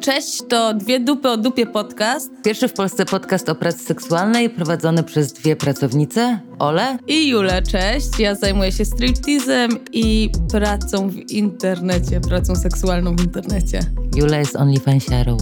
Cześć, 0.00 0.42
to 0.48 0.74
Dwie 0.74 1.00
Dupy 1.00 1.28
o 1.28 1.36
Dupie 1.36 1.66
podcast. 1.66 2.30
Pierwszy 2.44 2.68
w 2.68 2.72
Polsce 2.72 3.04
podcast 3.04 3.48
o 3.48 3.54
pracy 3.54 3.78
seksualnej 3.78 4.50
prowadzony 4.50 5.02
przez 5.02 5.32
dwie 5.32 5.56
pracownice, 5.56 6.40
Ole 6.58 6.98
i 7.06 7.28
Jule. 7.28 7.62
Cześć, 7.62 8.18
ja 8.18 8.34
zajmuję 8.34 8.72
się 8.72 8.84
striptizem 8.84 9.70
i 9.92 10.30
pracą 10.52 11.10
w 11.10 11.16
internecie, 11.16 12.20
pracą 12.20 12.56
seksualną 12.56 13.16
w 13.16 13.20
internecie. 13.20 13.80
Jula 14.16 14.38
jest 14.38 14.56
OnlyFansiarą. 14.56 15.36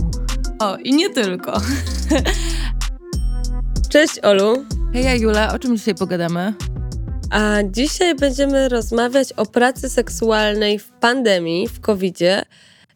O, 0.58 0.76
i 0.76 0.92
nie 0.92 1.10
tylko. 1.10 1.60
Cześć 3.92 4.18
Olu. 4.18 4.64
Hej 4.92 5.20
Jula, 5.20 5.54
o 5.54 5.58
czym 5.58 5.76
dzisiaj 5.76 5.94
pogadamy? 5.94 6.54
A 7.30 7.56
dzisiaj 7.70 8.14
będziemy 8.14 8.68
rozmawiać 8.68 9.32
o 9.32 9.46
pracy 9.46 9.90
seksualnej 9.90 10.78
w 10.78 10.88
pandemii, 10.88 11.68
w 11.68 11.80
COVID-zie. 11.80 12.42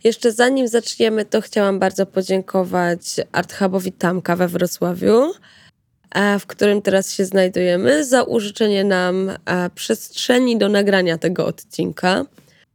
Jeszcze 0.04 0.32
zanim 0.32 0.68
zaczniemy, 0.68 1.24
to 1.24 1.40
chciałam 1.40 1.78
bardzo 1.78 2.06
podziękować 2.06 3.16
Art 3.32 3.52
Hubowi 3.52 3.92
Tamka 3.92 4.36
we 4.36 4.48
Wrocławiu, 4.48 5.32
e, 6.10 6.38
w 6.38 6.46
którym 6.46 6.82
teraz 6.82 7.12
się 7.12 7.24
znajdujemy, 7.24 8.04
za 8.04 8.22
użyczenie 8.22 8.84
nam 8.84 9.30
e, 9.30 9.70
przestrzeni 9.74 10.58
do 10.58 10.68
nagrania 10.68 11.18
tego 11.18 11.46
odcinka. 11.46 12.24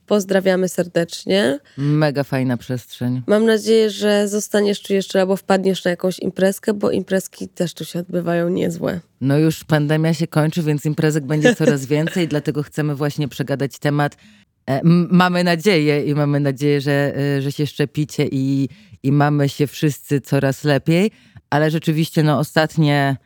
Pozdrawiamy 0.06 0.70
serdecznie. 0.70 1.60
Mega 1.78 2.24
fajna 2.24 2.58
przestrzeń. 2.58 3.22
Mam 3.28 3.46
nadzieję, 3.46 3.90
że 3.90 4.28
zostaniesz 4.28 4.82
tu 4.82 4.94
jeszcze 4.94 5.22
albo 5.22 5.36
wpadniesz 5.36 5.84
na 5.84 5.92
jakąś 5.92 6.20
imprezkę, 6.20 6.74
bo 6.74 6.92
imprezki 6.92 7.48
też 7.48 7.74
tu 7.74 7.86
się 7.86 8.00
odbywają 8.00 8.50
niezłe. 8.50 9.00
No 9.22 9.38
już 9.38 9.64
pandemia 9.64 10.14
się 10.14 10.28
kończy, 10.28 10.64
więc 10.64 10.86
imprezek 10.86 11.26
będzie 11.26 11.56
coraz 11.56 11.86
więcej, 11.86 12.28
dlatego 12.34 12.64
chcemy 12.64 12.96
właśnie 12.96 13.28
przegadać 13.28 13.80
temat. 13.80 14.18
E, 14.70 14.82
mamy 15.10 15.44
nadzieję 15.44 16.04
i 16.04 16.16
mamy 16.16 16.40
nadzieję, 16.40 16.82
że, 16.82 17.14
e, 17.18 17.42
że 17.42 17.52
się 17.52 17.68
szczepicie 17.68 18.28
i, 18.32 18.70
i 19.04 19.12
mamy 19.12 19.50
się 19.50 19.68
wszyscy 19.68 20.22
coraz 20.22 20.64
lepiej, 20.64 21.12
ale 21.50 21.72
rzeczywiście 21.72 22.24
no 22.24 22.40
ostatnie 22.40 23.18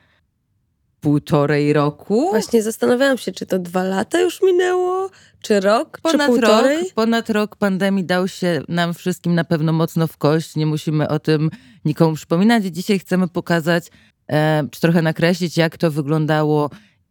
półtorej 1.01 1.73
roku. 1.73 2.29
Właśnie 2.29 2.63
zastanawiałam 2.63 3.17
się, 3.17 3.31
czy 3.31 3.45
to 3.45 3.59
dwa 3.59 3.83
lata 3.83 4.21
już 4.21 4.41
minęło, 4.41 5.09
czy 5.41 5.59
rok, 5.59 5.99
ponad 6.01 6.21
czy 6.21 6.27
półtorej? 6.27 6.77
Rok, 6.77 6.93
ponad 6.93 7.29
rok 7.29 7.55
pandemii 7.55 8.05
dał 8.05 8.27
się 8.27 8.61
nam 8.67 8.93
wszystkim 8.93 9.35
na 9.35 9.43
pewno 9.43 9.73
mocno 9.73 10.07
w 10.07 10.17
kość. 10.17 10.55
Nie 10.55 10.65
musimy 10.65 11.07
o 11.07 11.19
tym 11.19 11.49
nikomu 11.85 12.15
przypominać. 12.15 12.63
Dzisiaj 12.65 12.99
chcemy 12.99 13.27
pokazać, 13.27 13.87
e, 14.31 14.67
czy 14.71 14.81
trochę 14.81 15.01
nakreślić, 15.01 15.57
jak 15.57 15.77
to 15.77 15.91
wyglądało 15.91 16.69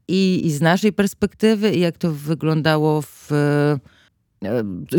i, 0.08 0.40
i 0.44 0.50
z 0.50 0.60
naszej 0.60 0.92
perspektywy, 0.92 1.70
i 1.70 1.80
jak 1.80 1.98
to 1.98 2.12
wyglądało 2.12 3.02
w 3.02 3.32
e, 3.32 3.78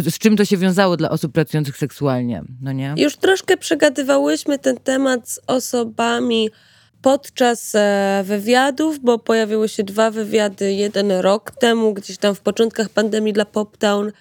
z 0.10 0.18
czym 0.18 0.38
to 0.38 0.46
się 0.46 0.58
wiązało 0.58 0.98
dla 0.98 1.10
osób 1.10 1.34
pracujących 1.34 1.78
seksualnie, 1.78 2.44
no 2.62 2.72
nie? 2.72 2.94
Już 2.98 3.18
troszkę 3.18 3.58
przegadywałyśmy 3.58 4.60
ten 4.60 4.78
temat 4.78 5.30
z 5.30 5.40
osobami 5.48 6.50
podczas 7.02 7.76
e, 7.76 8.24
wywiadów, 8.26 9.00
bo 9.00 9.20
pojawiły 9.20 9.70
się 9.70 9.84
dwa 9.84 10.12
wywiady, 10.12 10.74
jeden 10.74 11.12
rok 11.12 11.52
temu, 11.52 11.94
gdzieś 11.94 12.18
tam 12.18 12.36
w 12.36 12.42
początkach 12.42 12.90
pandemii 12.90 13.34
dla 13.34 13.46
Poptown, 13.46 14.12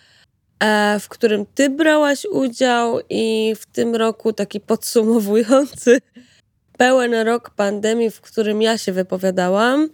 e, 0.61 1.01
w 1.01 1.09
którym 1.09 1.47
ty 1.55 1.71
brałaś 1.71 2.25
udział 2.25 3.01
i 3.11 3.55
w 3.61 3.67
tym 3.67 3.95
roku 3.95 4.33
taki 4.33 4.61
podsumowujący 4.61 5.99
pełen 6.79 7.15
rok 7.15 7.51
pandemii, 7.51 8.11
w 8.11 8.21
którym 8.21 8.63
ja 8.63 8.79
się 8.79 8.93
wypowiadałam. 8.93 9.89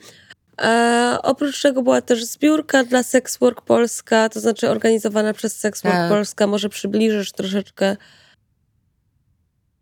E, 0.61 1.19
oprócz 1.23 1.63
tego 1.63 1.83
była 1.83 2.01
też 2.01 2.25
zbiórka 2.25 2.85
dla 2.85 3.03
Sex 3.03 3.39
Work 3.39 3.63
Polska, 3.63 4.29
to 4.29 4.41
znaczy 4.41 4.71
organizowana 4.71 5.33
przez 5.33 5.59
Sex 5.59 5.83
Work 5.83 5.97
tak. 5.97 6.11
Polska. 6.11 6.47
Może 6.47 6.69
przybliżysz 6.69 7.33
troszeczkę 7.33 7.97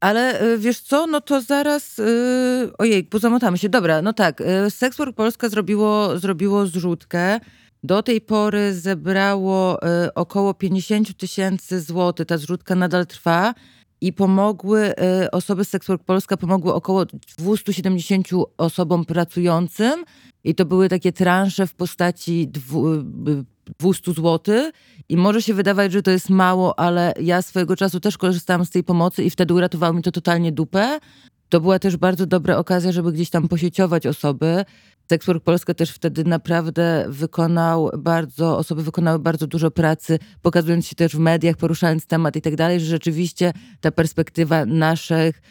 ale 0.03 0.43
y, 0.43 0.59
wiesz 0.59 0.81
co, 0.81 1.07
no 1.07 1.21
to 1.21 1.41
zaraz, 1.41 1.99
yy, 1.99 2.73
ojej, 2.79 3.05
pozamotamy 3.05 3.59
się. 3.59 3.69
Dobra, 3.69 4.03
no 4.03 4.13
tak, 4.13 4.41
yy, 4.41 4.71
Sexwork 4.71 5.17
Polska 5.17 5.49
zrobiło, 5.49 6.19
zrobiło 6.19 6.67
zrzutkę. 6.67 7.41
Do 7.83 8.03
tej 8.03 8.21
pory 8.21 8.75
zebrało 8.75 9.79
yy, 9.83 10.15
około 10.15 10.55
50 10.55 11.17
tysięcy 11.17 11.81
złotych. 11.81 12.27
Ta 12.27 12.39
zrzutka 12.39 12.75
nadal 12.75 13.07
trwa 13.07 13.55
i 14.01 14.13
pomogły, 14.13 14.95
y, 15.25 15.31
osoby 15.31 15.65
z 15.65 15.69
Sexwork 15.69 16.05
Polska 16.05 16.37
pomogły 16.37 16.75
około 16.75 17.05
270 17.39 18.29
osobom 18.57 19.05
pracującym 19.05 20.05
i 20.45 20.55
to 20.55 20.65
były 20.65 20.89
takie 20.89 21.13
transze 21.13 21.67
w 21.67 21.75
postaci 21.75 22.49
200 23.79 24.13
zł. 24.13 24.41
I 25.09 25.17
może 25.17 25.43
się 25.43 25.55
wydawać, 25.55 25.93
że 25.93 26.03
to 26.03 26.11
jest 26.11 26.31
mało, 26.31 26.79
ale 26.79 27.15
ja 27.21 27.43
swojego 27.43 27.77
czasu 27.77 28.01
też 28.01 28.19
korzystałam 28.19 28.65
z 28.65 28.71
tej 28.71 28.85
pomocy 28.85 29.25
i 29.25 29.31
wtedy 29.31 29.55
uratowało 29.55 29.93
mi 29.93 30.03
to 30.03 30.13
totalnie 30.13 30.53
dupę. 30.53 30.99
To 31.49 31.61
była 31.61 31.79
też 31.79 31.97
bardzo 31.97 32.27
dobra 32.27 32.57
okazja, 32.57 32.93
żeby 32.93 33.13
gdzieś 33.13 33.31
tam 33.31 33.49
posieciować 33.49 34.07
osoby. 34.07 34.65
Sexwork 35.13 35.45
Polska 35.45 35.75
też 35.75 35.91
wtedy 35.91 36.25
naprawdę 36.25 37.05
wykonał 37.09 37.91
bardzo, 37.99 38.59
osoby 38.59 38.83
wykonały 38.83 39.19
bardzo 39.19 39.47
dużo 39.47 39.71
pracy, 39.71 40.19
pokazując 40.43 40.87
się 40.87 40.97
też 40.97 41.17
w 41.17 41.19
mediach, 41.19 41.57
poruszając 41.57 42.07
temat 42.07 42.37
i 42.37 42.43
tak 42.43 42.57
dalej, 42.57 42.81
że 42.81 42.87
rzeczywiście 42.87 43.53
ta 43.81 43.91
perspektywa 43.91 44.67
naszych, 44.67 45.43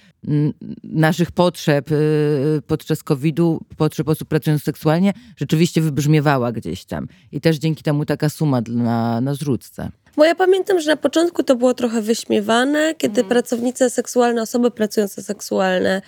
naszych 0.84 1.32
potrzeb 1.32 1.92
y, 1.92 2.62
podczas 2.68 3.04
COVID-u, 3.04 3.60
potrzeb 3.78 4.10
osób 4.10 4.28
pracujących 4.28 4.66
seksualnie, 4.66 5.14
rzeczywiście 5.38 5.82
wybrzmiewała 5.82 6.52
gdzieś 6.52 6.86
tam. 6.86 7.08
I 7.32 7.42
też 7.42 7.58
dzięki 7.58 7.84
temu 7.84 8.06
taka 8.06 8.30
suma 8.30 8.62
na, 8.68 9.22
na 9.22 9.34
zrzutce. 9.34 9.92
Bo 10.18 10.26
ja 10.26 10.36
pamiętam, 10.36 10.80
że 10.80 10.90
na 10.90 10.98
początku 10.98 11.44
to 11.44 11.56
było 11.56 11.74
trochę 11.74 12.02
wyśmiewane, 12.02 12.96
kiedy 12.98 13.22
mm. 13.22 13.30
pracownice 13.30 13.90
seksualne, 13.90 14.42
osoby 14.42 14.72
pracujące 14.72 15.24
seksualne 15.24 16.02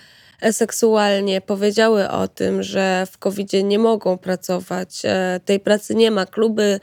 seksualnie 0.52 1.40
powiedziały 1.40 2.08
o 2.08 2.28
tym, 2.28 2.62
że 2.62 3.06
w 3.10 3.18
covid 3.18 3.52
nie 3.64 3.78
mogą 3.78 4.18
pracować, 4.18 5.02
e, 5.04 5.40
tej 5.44 5.60
pracy 5.60 5.94
nie 5.94 6.10
ma, 6.10 6.26
kluby 6.26 6.80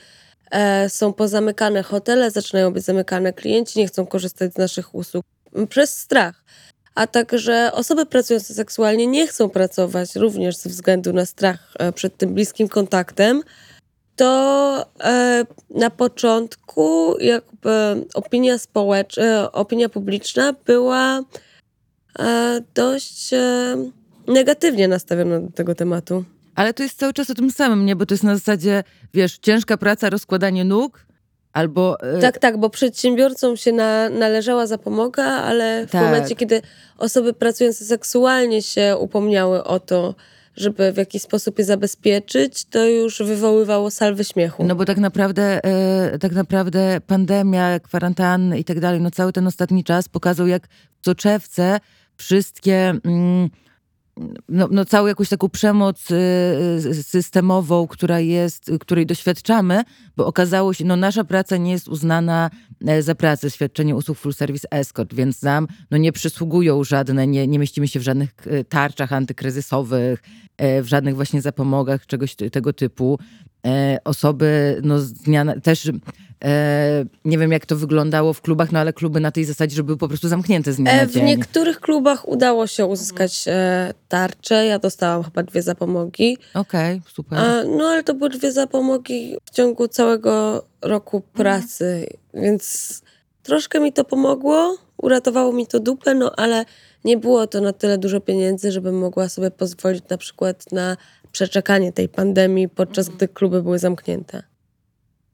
e, 0.52 0.90
są 0.90 1.14
pozamykane, 1.14 1.84
hotele 1.84 2.32
zaczynają 2.32 2.74
być 2.74 2.84
zamykane, 2.84 3.34
klienci 3.34 3.80
nie 3.80 3.88
chcą 3.88 4.06
korzystać 4.06 4.54
z 4.54 4.58
naszych 4.58 4.96
usług 4.96 5.26
przez 5.70 5.98
strach. 5.98 6.44
A 6.96 7.08
także 7.08 7.72
osoby 7.74 8.06
pracujące 8.06 8.54
seksualnie 8.54 9.08
nie 9.08 9.28
chcą 9.28 9.50
pracować 9.50 10.16
również 10.16 10.58
ze 10.58 10.70
względu 10.70 11.14
na 11.14 11.26
strach 11.26 11.74
e, 11.80 11.92
przed 11.92 12.18
tym 12.18 12.34
bliskim 12.34 12.68
kontaktem, 12.68 13.44
to 14.16 14.86
na 15.70 15.90
początku 15.90 17.16
jakby 17.20 18.06
opinia 18.14 18.58
społeczna, 18.58 19.52
opinia 19.52 19.90
publiczna 19.90 20.54
była 20.66 21.22
dość 22.74 23.34
e, 23.34 23.76
negatywnie 24.28 24.88
nastawiona 24.88 25.40
do 25.40 25.52
tego 25.52 25.76
tematu. 25.76 26.24
Ale 26.56 26.74
to 26.74 26.84
jest 26.84 27.00
cały 27.00 27.14
czas 27.14 27.30
o 27.30 27.34
tym 27.34 27.52
samym, 27.52 27.86
nie? 27.86 27.96
Bo 27.96 28.06
to 28.06 28.14
jest 28.14 28.24
na 28.24 28.36
zasadzie, 28.36 28.84
wiesz, 29.14 29.38
ciężka 29.38 29.78
praca, 29.78 30.10
rozkładanie 30.10 30.66
nóg, 30.66 31.06
albo... 31.54 31.98
Yy... 32.16 32.22
Tak, 32.22 32.40
tak, 32.40 32.58
bo 32.58 32.70
przedsiębiorcom 32.70 33.58
się 33.58 33.72
na, 33.72 34.10
należała 34.10 34.68
zapomoga, 34.68 35.24
ale 35.24 35.88
w 35.88 35.92
tak. 35.92 36.04
momencie, 36.04 36.36
kiedy 36.36 36.62
osoby 36.98 37.34
pracujące 37.34 37.86
seksualnie 37.86 38.62
się 38.62 38.98
upomniały 39.00 39.64
o 39.64 39.80
to, 39.80 40.16
żeby 40.56 40.92
w 40.92 40.98
jakiś 40.98 41.22
sposób 41.22 41.60
je 41.60 41.66
zabezpieczyć, 41.66 42.66
to 42.66 42.86
już 42.86 43.20
wywoływało 43.20 43.92
salwy 43.92 44.24
śmiechu. 44.24 44.64
No 44.64 44.76
bo 44.76 44.86
tak 44.86 44.98
naprawdę, 44.98 45.60
yy, 46.12 46.20
tak 46.20 46.32
naprawdę 46.32 47.02
pandemia, 47.08 47.80
kwarantanny 47.80 48.60
i 48.60 48.64
tak 48.64 48.80
dalej, 48.80 49.02
no 49.02 49.12
cały 49.12 49.34
ten 49.34 49.48
ostatni 49.48 49.84
czas 49.84 50.10
pokazał, 50.10 50.48
jak 50.48 50.68
w 51.02 51.06
soczewce 51.06 51.80
wszystkie. 52.22 52.94
Mm, 53.04 53.50
no, 54.50 54.68
no 54.72 54.86
całą 54.86 55.08
jakąś 55.08 55.30
taką 55.30 55.50
przemoc 55.50 56.12
y, 56.12 56.16
y, 56.86 57.04
systemową, 57.04 57.88
która 57.88 58.20
jest, 58.20 58.72
której 58.80 59.06
doświadczamy, 59.06 59.84
bo 60.18 60.26
okazało 60.26 60.74
się, 60.74 60.86
no 60.86 60.96
nasza 60.96 61.24
praca 61.24 61.58
nie 61.58 61.72
jest 61.72 61.88
uznana 61.88 62.50
e, 62.88 63.02
za 63.04 63.16
pracę, 63.16 63.52
świadczenie 63.52 63.96
usług 63.96 64.18
full 64.18 64.34
service 64.34 64.68
escort, 64.72 65.14
więc 65.14 65.42
nam 65.42 65.68
no, 65.92 65.98
nie 65.98 66.12
przysługują 66.12 66.84
żadne, 66.84 67.28
nie, 67.28 67.48
nie 67.48 67.60
mieścimy 67.60 67.88
się 67.88 68.00
w 68.00 68.04
żadnych 68.04 68.30
e, 68.48 68.64
tarczach 68.64 69.14
antykryzysowych, 69.14 70.24
e, 70.58 70.82
w 70.82 70.88
żadnych 70.88 71.16
właśnie 71.16 71.42
zapomogach, 71.42 72.06
czegoś 72.06 72.36
tego 72.36 72.74
typu. 72.74 73.20
Osoby 74.04 74.82
no, 74.84 75.00
z 75.00 75.14
dnia 75.14 75.44
na, 75.44 75.60
też 75.60 75.92
E, 76.44 77.06
nie 77.26 77.38
wiem, 77.38 77.52
jak 77.52 77.66
to 77.66 77.76
wyglądało 77.76 78.34
w 78.34 78.42
klubach, 78.42 78.72
no 78.72 78.80
ale 78.80 78.94
kluby 78.94 79.20
na 79.20 79.32
tej 79.32 79.46
zasadzie, 79.46 79.76
że 79.76 79.84
były 79.84 79.98
po 79.98 80.08
prostu 80.08 80.28
zamknięte 80.28 80.74
z 80.74 80.76
dnia 80.76 80.92
e, 80.92 81.08
W 81.08 81.16
niektórych 81.16 81.80
klubach 81.80 82.28
udało 82.28 82.68
się 82.68 82.86
uzyskać 82.86 83.44
e, 83.48 83.94
tarcze. 84.08 84.66
Ja 84.66 84.80
dostałam 84.80 85.24
chyba 85.24 85.44
dwie 85.44 85.62
zapomogi. 85.62 86.38
Okej, 86.54 86.96
okay, 86.98 87.14
super. 87.14 87.40
no 87.78 87.86
ale 87.86 88.04
to 88.04 88.14
były 88.14 88.30
dwie 88.30 88.52
zapomogi 88.52 89.38
w 89.46 89.50
ciągu 89.50 89.88
całego 89.88 90.64
roku 90.82 91.22
pracy, 91.22 92.08
więc 92.34 93.02
troszkę 93.44 93.80
mi 93.80 93.94
to 93.94 94.04
pomogło. 94.04 94.78
Uratowało 94.98 95.54
mi 95.54 95.68
to 95.68 95.80
dupę, 95.80 96.16
no 96.16 96.32
ale 96.38 96.66
nie 97.06 97.18
było 97.18 97.48
to 97.48 97.62
na 97.62 97.74
tyle 97.74 97.98
dużo 97.98 98.22
pieniędzy, 98.22 98.72
żebym 98.72 99.00
mogła 99.00 99.30
sobie 99.30 99.52
pozwolić 99.52 100.04
na 100.10 100.18
przykład 100.18 100.72
na 100.72 100.98
przeczekanie 101.32 101.94
tej 101.94 102.10
pandemii, 102.10 102.70
podczas 102.70 103.10
gdy 103.10 103.28
kluby 103.28 103.64
były 103.64 103.80
zamknięte. 103.80 104.51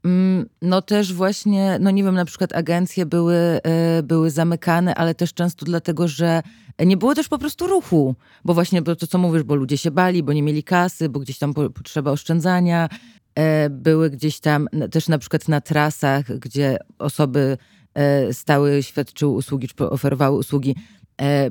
Mm, 0.04 0.48
no 0.62 0.82
też 0.82 1.12
właśnie, 1.12 1.78
no 1.80 1.90
nie 1.90 2.04
wiem, 2.04 2.14
na 2.14 2.24
przykład 2.24 2.56
agencje 2.56 3.06
były, 3.06 3.36
e, 3.36 4.02
były 4.02 4.30
zamykane, 4.30 4.94
ale 4.94 5.14
też 5.14 5.34
często 5.34 5.66
dlatego, 5.66 6.08
że 6.08 6.42
nie 6.86 6.96
było 6.96 7.14
też 7.14 7.28
po 7.28 7.38
prostu 7.38 7.66
ruchu, 7.66 8.14
bo 8.44 8.54
właśnie 8.54 8.82
to, 8.82 9.06
co 9.06 9.18
mówisz, 9.18 9.42
bo 9.42 9.54
ludzie 9.54 9.78
się 9.78 9.90
bali, 9.90 10.22
bo 10.22 10.32
nie 10.32 10.42
mieli 10.42 10.62
kasy, 10.62 11.08
bo 11.08 11.20
gdzieś 11.20 11.38
tam 11.38 11.54
potrzeba 11.54 12.10
oszczędzania, 12.10 12.88
e, 13.34 13.70
były 13.70 14.10
gdzieś 14.10 14.40
tam 14.40 14.68
też 14.90 15.08
na 15.08 15.18
przykład 15.18 15.48
na 15.48 15.60
trasach, 15.60 16.38
gdzie 16.38 16.78
osoby 16.98 17.58
e, 17.94 18.34
stały, 18.34 18.82
świadczyły 18.82 19.32
usługi, 19.32 19.68
czy 19.68 19.90
oferowały 19.90 20.38
usługi, 20.38 20.74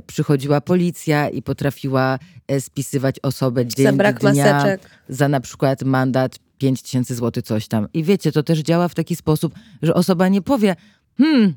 przychodziła 0.08 0.62
policja 0.62 1.30
i 1.30 1.42
potrafiła 1.42 2.20
spisywać 2.60 3.16
osobę 3.24 3.66
dzień 3.66 3.86
za 3.86 3.94
brak 3.94 4.20
dnia, 4.20 4.54
maseczek. 4.54 4.90
za 5.10 5.28
na 5.28 5.40
przykład 5.40 5.84
mandat 5.84 6.40
5 6.58 6.82
tysięcy 6.82 7.16
złotych, 7.16 7.44
coś 7.44 7.68
tam. 7.68 7.88
I 7.94 8.04
wiecie, 8.04 8.32
to 8.32 8.44
też 8.44 8.60
działa 8.60 8.88
w 8.88 8.96
taki 8.96 9.16
sposób, 9.16 9.54
że 9.82 9.94
osoba 9.94 10.28
nie 10.28 10.42
powie, 10.42 10.76
hmm, 11.18 11.54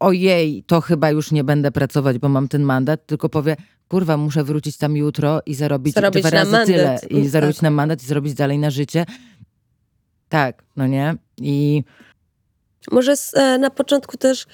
ojej, 0.00 0.64
to 0.66 0.80
chyba 0.80 1.10
już 1.10 1.30
nie 1.30 1.44
będę 1.44 1.72
pracować, 1.72 2.18
bo 2.18 2.28
mam 2.28 2.48
ten 2.48 2.62
mandat, 2.62 3.06
tylko 3.06 3.28
powie, 3.28 3.56
kurwa, 3.88 4.16
muszę 4.16 4.44
wrócić 4.44 4.76
tam 4.76 4.96
jutro 4.96 5.40
i 5.46 5.54
zarobić, 5.54 5.94
zarobić 5.94 6.22
dwa 6.22 6.30
razy 6.30 6.52
mandat. 6.52 6.66
tyle. 6.66 6.98
I 7.10 7.22
tak. 7.22 7.30
zarobić 7.30 7.62
na 7.62 7.70
mandat 7.70 8.02
i 8.02 8.06
zarobić 8.06 8.34
dalej 8.34 8.58
na 8.58 8.70
życie. 8.70 9.06
Tak, 10.28 10.64
no 10.76 10.86
nie? 10.86 11.14
I... 11.38 11.84
Może 12.90 13.14
e, 13.34 13.58
na 13.58 13.70
początku 13.70 14.16
też 14.16 14.46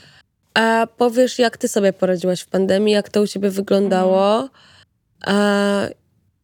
a 0.55 0.87
powiesz, 0.97 1.39
jak 1.39 1.57
ty 1.57 1.69
sobie 1.69 1.93
poradziłaś 1.93 2.41
w 2.41 2.47
pandemii, 2.47 2.95
jak 2.95 3.09
to 3.09 3.23
u 3.23 3.27
ciebie 3.27 3.51
wyglądało. 3.51 4.49
A 5.27 5.35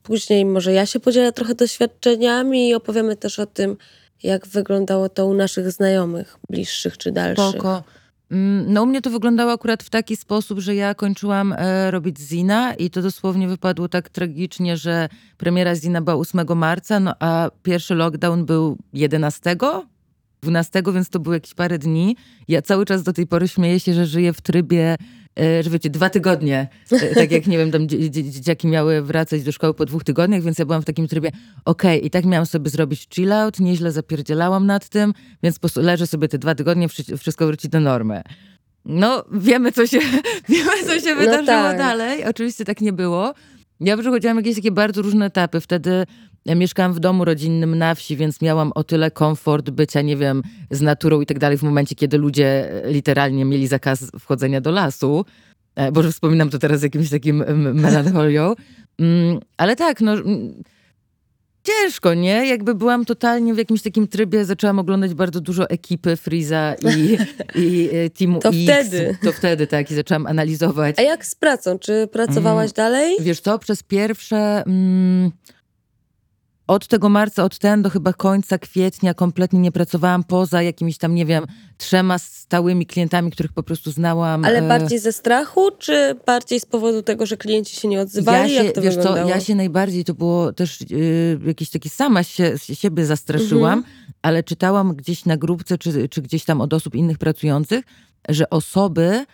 Później 0.05 0.45
może 0.45 0.73
ja 0.73 0.87
się 0.87 1.01
podzielę 1.01 1.33
trochę 1.33 1.55
doświadczeniami 1.55 2.69
i 2.69 2.75
opowiemy 2.75 3.17
też 3.17 3.39
o 3.39 3.47
tym, 3.47 3.77
jak 4.23 4.47
wyglądało 4.47 5.09
to 5.09 5.27
u 5.27 5.35
naszych 5.35 5.71
znajomych, 5.71 6.37
bliższych 6.51 6.99
czy 6.99 7.13
dalszych. 7.13 7.49
Spoko. 7.51 7.83
Mm, 8.31 8.73
no 8.73 8.83
u 8.83 8.87
mnie 8.87 9.03
to 9.03 9.11
wyglądało 9.11 9.53
akurat 9.53 9.83
w 9.83 9.91
taki 9.91 10.17
sposób, 10.17 10.59
że 10.59 10.75
ja 10.75 10.95
kończyłam 10.95 11.53
e, 11.53 11.91
robić 11.91 12.19
Zina 12.19 12.75
i 12.75 12.91
to 12.91 13.03
dosłownie 13.03 13.49
wypadło 13.49 13.89
tak 13.89 14.09
tragicznie, 14.09 14.77
że 14.77 15.09
premiera 15.37 15.75
Zina 15.75 16.01
była 16.01 16.17
8 16.17 16.47
marca, 16.57 17.01
no 17.01 17.15
a 17.21 17.51
pierwszy 17.63 17.95
lockdown 17.95 18.45
był 18.45 18.79
11, 18.93 19.57
12, 20.45 20.83
więc 20.95 21.09
to 21.09 21.21
było 21.21 21.35
jakieś 21.35 21.55
parę 21.55 21.79
dni. 21.79 22.17
Ja 22.49 22.63
cały 22.63 22.85
czas 22.85 23.03
do 23.03 23.13
tej 23.13 23.27
pory 23.27 23.49
śmieję 23.49 23.81
się, 23.81 23.95
że 23.95 24.07
żyję 24.07 24.33
w 24.33 24.41
trybie 24.41 24.97
E, 25.41 25.63
że 25.63 25.71
wiecie, 25.71 25.91
dwa 25.91 26.11
tygodnie, 26.11 26.69
e, 26.93 27.15
tak 27.15 27.31
jak 27.31 27.47
nie 27.47 27.59
wiem, 27.59 27.71
tam 27.71 27.89
dzieciaki 27.89 28.69
miały 28.69 29.03
wracać 29.03 29.43
do 29.43 29.53
szkoły 29.53 29.75
po 29.75 29.85
dwóch 29.87 30.05
tygodniach, 30.05 30.43
więc 30.43 30.59
ja 30.59 30.65
byłam 30.65 30.83
w 30.83 30.85
takim 30.85 31.09
trybie, 31.09 31.31
okej, 31.65 31.99
okay, 31.99 32.07
i 32.07 32.11
tak 32.11 32.25
miałam 32.25 32.47
sobie 32.47 32.71
zrobić 32.71 33.09
chill 33.15 33.33
out, 33.33 33.61
nieźle 33.61 33.93
zapierdzielałam 33.93 34.67
nad 34.67 34.89
tym, 34.89 35.15
więc 35.43 35.57
po 35.57 35.61
prostu 35.61 35.81
leżę 35.81 36.07
sobie 36.07 36.29
te 36.29 36.39
dwa 36.39 36.55
tygodnie, 36.55 36.89
wszystko 37.19 37.47
wróci 37.47 37.69
do 37.69 37.81
normy. 37.81 38.23
No, 38.85 39.25
wiemy, 39.33 39.73
co 39.73 39.87
się, 39.87 39.99
wiemy, 40.49 40.85
co 40.87 41.01
się 41.01 41.15
no 41.15 41.21
wydarzyło 41.21 41.43
no 41.43 41.69
tak. 41.69 41.79
dalej. 41.79 42.25
Oczywiście 42.25 42.65
tak 42.65 42.81
nie 42.81 42.93
było. 42.93 43.35
Ja 43.85 43.97
przechodziłam 43.97 44.37
jakieś 44.37 44.57
takie 44.57 44.71
bardzo 44.71 45.03
różne 45.03 45.27
etapy. 45.27 45.61
Wtedy 45.61 46.07
ja 46.45 46.55
mieszkałam 46.55 46.93
w 46.93 47.01
domu 47.01 47.25
rodzinnym 47.25 47.79
na 47.79 47.95
wsi, 47.95 48.17
więc 48.17 48.41
miałam 48.41 48.73
o 48.75 48.85
tyle 48.85 49.11
komfort 49.11 49.71
bycia, 49.71 50.03
nie 50.03 50.17
wiem, 50.17 50.43
z 50.71 50.81
naturą 50.81 51.21
i 51.21 51.27
tak 51.27 51.39
dalej 51.39 51.59
w 51.59 51.63
momencie, 51.63 51.95
kiedy 51.95 52.19
ludzie 52.19 52.71
literalnie 52.85 53.45
mieli 53.45 53.67
zakaz 53.67 54.11
wchodzenia 54.21 54.61
do 54.61 54.71
lasu. 54.71 55.25
E, 55.77 55.93
Boże, 55.93 56.13
wspominam 56.13 56.51
to 56.51 56.59
teraz 56.59 56.81
z 56.81 56.83
jakimś 56.83 57.11
takim 57.11 57.45
melancholią. 57.75 58.55
Mm, 58.99 59.41
ale 59.57 59.77
tak, 59.77 60.01
no 60.01 60.13
ciężko, 61.65 62.15
nie? 62.15 62.47
Jakby 62.47 62.75
byłam 62.75 63.05
totalnie 63.05 63.55
w 63.55 63.59
jakimś 63.59 63.83
takim 63.83 64.09
trybie, 64.09 64.45
zaczęłam 64.45 64.79
oglądać 64.79 65.15
bardzo 65.15 65.41
dużo 65.41 65.71
ekipy 65.71 66.17
Freeza 66.17 66.75
i, 66.75 67.19
i 67.65 67.89
e, 67.93 68.11
Teamu 68.11 68.41
to 68.41 68.49
X. 68.49 68.59
wtedy. 68.65 69.17
To 69.23 69.33
wtedy, 69.33 69.67
tak, 69.67 69.91
i 69.91 69.95
zaczęłam 69.95 70.27
analizować. 70.27 70.99
A 70.99 71.03
jak 71.03 71.27
z 71.27 71.35
pracą? 71.35 71.79
Czy 71.79 72.09
pracowałaś 72.13 72.65
mm, 72.67 72.75
dalej? 72.75 73.17
Wiesz 73.21 73.41
co, 73.41 73.59
przez 73.59 73.83
pierwsze... 73.83 74.63
Mm, 74.67 75.31
od 76.67 76.87
tego 76.87 77.09
marca, 77.09 77.45
od 77.45 77.59
ten 77.59 77.83
do 77.83 77.91
chyba 77.91 78.13
końca 78.13 78.59
kwietnia 78.59 79.15
kompletnie 79.15 79.61
nie 79.61 79.73
pracowałam 79.73 80.25
poza 80.25 80.63
jakimiś 80.63 80.99
tam, 80.99 81.15
nie 81.15 81.27
wiem, 81.27 81.45
trzema 81.77 82.19
stałymi 82.19 82.87
klientami, 82.87 83.31
których 83.31 83.53
po 83.53 83.63
prostu 83.63 83.91
znałam. 83.91 84.45
Ale 84.45 84.59
e, 84.59 84.69
bardziej 84.69 84.99
ze 84.99 85.13
strachu, 85.13 85.71
czy 85.79 86.15
bardziej 86.27 86.61
z 86.61 86.67
powodu 86.67 87.03
tego, 87.03 87.27
że 87.27 87.37
klienci 87.37 87.77
się 87.77 87.89
nie 87.89 88.01
odzywali? 88.01 88.53
Ja 88.53 88.61
się, 88.61 88.65
Jak 88.65 88.75
to 88.75 88.81
wiesz 88.81 88.97
wyglądało? 88.97 89.29
co, 89.29 89.35
ja 89.35 89.41
się 89.41 89.55
najbardziej, 89.55 90.05
to 90.05 90.15
było 90.15 90.53
też 90.53 90.91
yy, 90.91 91.41
jakiś 91.47 91.71
taki, 91.71 91.89
sama 91.89 92.23
się, 92.23 92.55
siebie 92.59 93.07
zastraszyłam, 93.07 93.79
mhm. 93.79 93.95
ale 94.23 94.43
czytałam 94.43 94.95
gdzieś 94.95 95.25
na 95.25 95.37
grupce, 95.37 95.79
czy, 95.79 96.09
czy 96.09 96.23
gdzieś 96.23 96.45
tam 96.45 96.61
od 96.61 96.75
osób 96.75 96.95
innych 96.95 97.19
pracujących, 97.19 97.85
że 98.29 98.51
osoby 98.51 99.25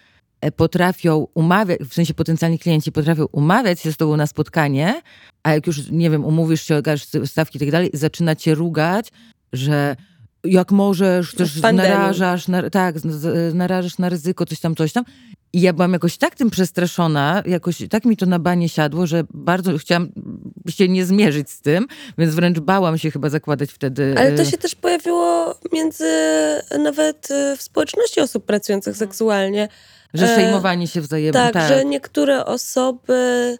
potrafią 0.56 1.26
umawiać, 1.34 1.80
w 1.80 1.94
sensie 1.94 2.14
potencjalni 2.14 2.58
klienci 2.58 2.92
potrafią 2.92 3.26
umawiać 3.32 3.80
się 3.80 3.92
z 3.92 3.96
tobą 3.96 4.16
na 4.16 4.26
spotkanie, 4.26 5.02
a 5.42 5.54
jak 5.54 5.66
już, 5.66 5.90
nie 5.90 6.10
wiem, 6.10 6.24
umówisz 6.24 6.62
się, 6.62 6.76
ogarniasz 6.76 7.06
stawki 7.24 7.56
i 7.56 7.60
tak 7.60 7.70
dalej, 7.70 7.90
zaczyna 7.92 8.36
cię 8.36 8.54
rugać, 8.54 9.12
że 9.52 9.96
jak 10.44 10.72
możesz, 10.72 11.34
też 11.34 11.62
narażasz, 11.62 12.48
na, 12.48 12.70
tak, 12.70 12.94
narażasz 13.54 13.98
na 13.98 14.08
ryzyko, 14.08 14.46
coś 14.46 14.60
tam, 14.60 14.74
coś 14.74 14.92
tam. 14.92 15.04
I 15.52 15.60
ja 15.60 15.72
byłam 15.72 15.92
jakoś 15.92 16.16
tak 16.16 16.34
tym 16.34 16.50
przestraszona, 16.50 17.42
jakoś 17.46 17.82
tak 17.90 18.04
mi 18.04 18.16
to 18.16 18.26
na 18.26 18.38
banie 18.38 18.68
siadło, 18.68 19.06
że 19.06 19.24
bardzo 19.34 19.78
chciałam 19.78 20.08
się 20.68 20.88
nie 20.88 21.04
zmierzyć 21.04 21.50
z 21.50 21.60
tym, 21.60 21.86
więc 22.18 22.34
wręcz 22.34 22.58
bałam 22.58 22.98
się 22.98 23.10
chyba 23.10 23.28
zakładać 23.28 23.72
wtedy. 23.72 24.14
Ale 24.18 24.32
to 24.32 24.42
e, 24.42 24.46
się 24.46 24.58
też 24.58 24.74
pojawiło 24.74 25.54
między 25.72 26.04
nawet 26.78 27.30
e, 27.30 27.56
w 27.56 27.62
społeczności 27.62 28.20
osób 28.20 28.44
pracujących 28.44 28.96
seksualnie 28.96 29.68
że 30.14 30.32
e, 30.32 30.34
szejmowanie 30.34 30.86
się 30.86 31.00
wzajemnie. 31.00 31.32
Tak, 31.32 31.52
tak, 31.52 31.68
że 31.68 31.84
niektóre 31.84 32.44
osoby 32.44 33.58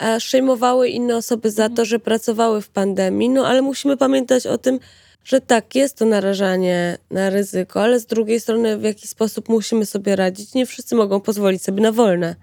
e, 0.00 0.20
szejmowały 0.20 0.88
inne 0.88 1.16
osoby 1.16 1.50
za 1.50 1.68
to, 1.68 1.84
że 1.84 1.98
pracowały 1.98 2.62
w 2.62 2.68
pandemii, 2.68 3.28
no 3.28 3.46
ale 3.46 3.62
musimy 3.62 3.96
pamiętać 3.96 4.46
o 4.46 4.58
tym, 4.58 4.78
że 5.24 5.40
tak, 5.40 5.74
jest 5.74 5.98
to 5.98 6.04
narażanie 6.04 6.98
na 7.10 7.30
ryzyko, 7.30 7.82
ale 7.82 8.00
z 8.00 8.06
drugiej 8.06 8.40
strony 8.40 8.78
w 8.78 8.82
jaki 8.82 9.08
sposób 9.08 9.48
musimy 9.48 9.86
sobie 9.86 10.16
radzić. 10.16 10.54
Nie 10.54 10.66
wszyscy 10.66 10.94
mogą 10.96 11.20
pozwolić 11.20 11.62
sobie 11.62 11.82
na 11.82 11.92
wolne. 11.92 12.36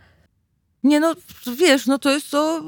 Nie 0.84 1.00
no, 1.00 1.16
wiesz, 1.58 1.88
no 1.88 2.00
to 2.00 2.12
jest 2.12 2.32
to 2.32 2.64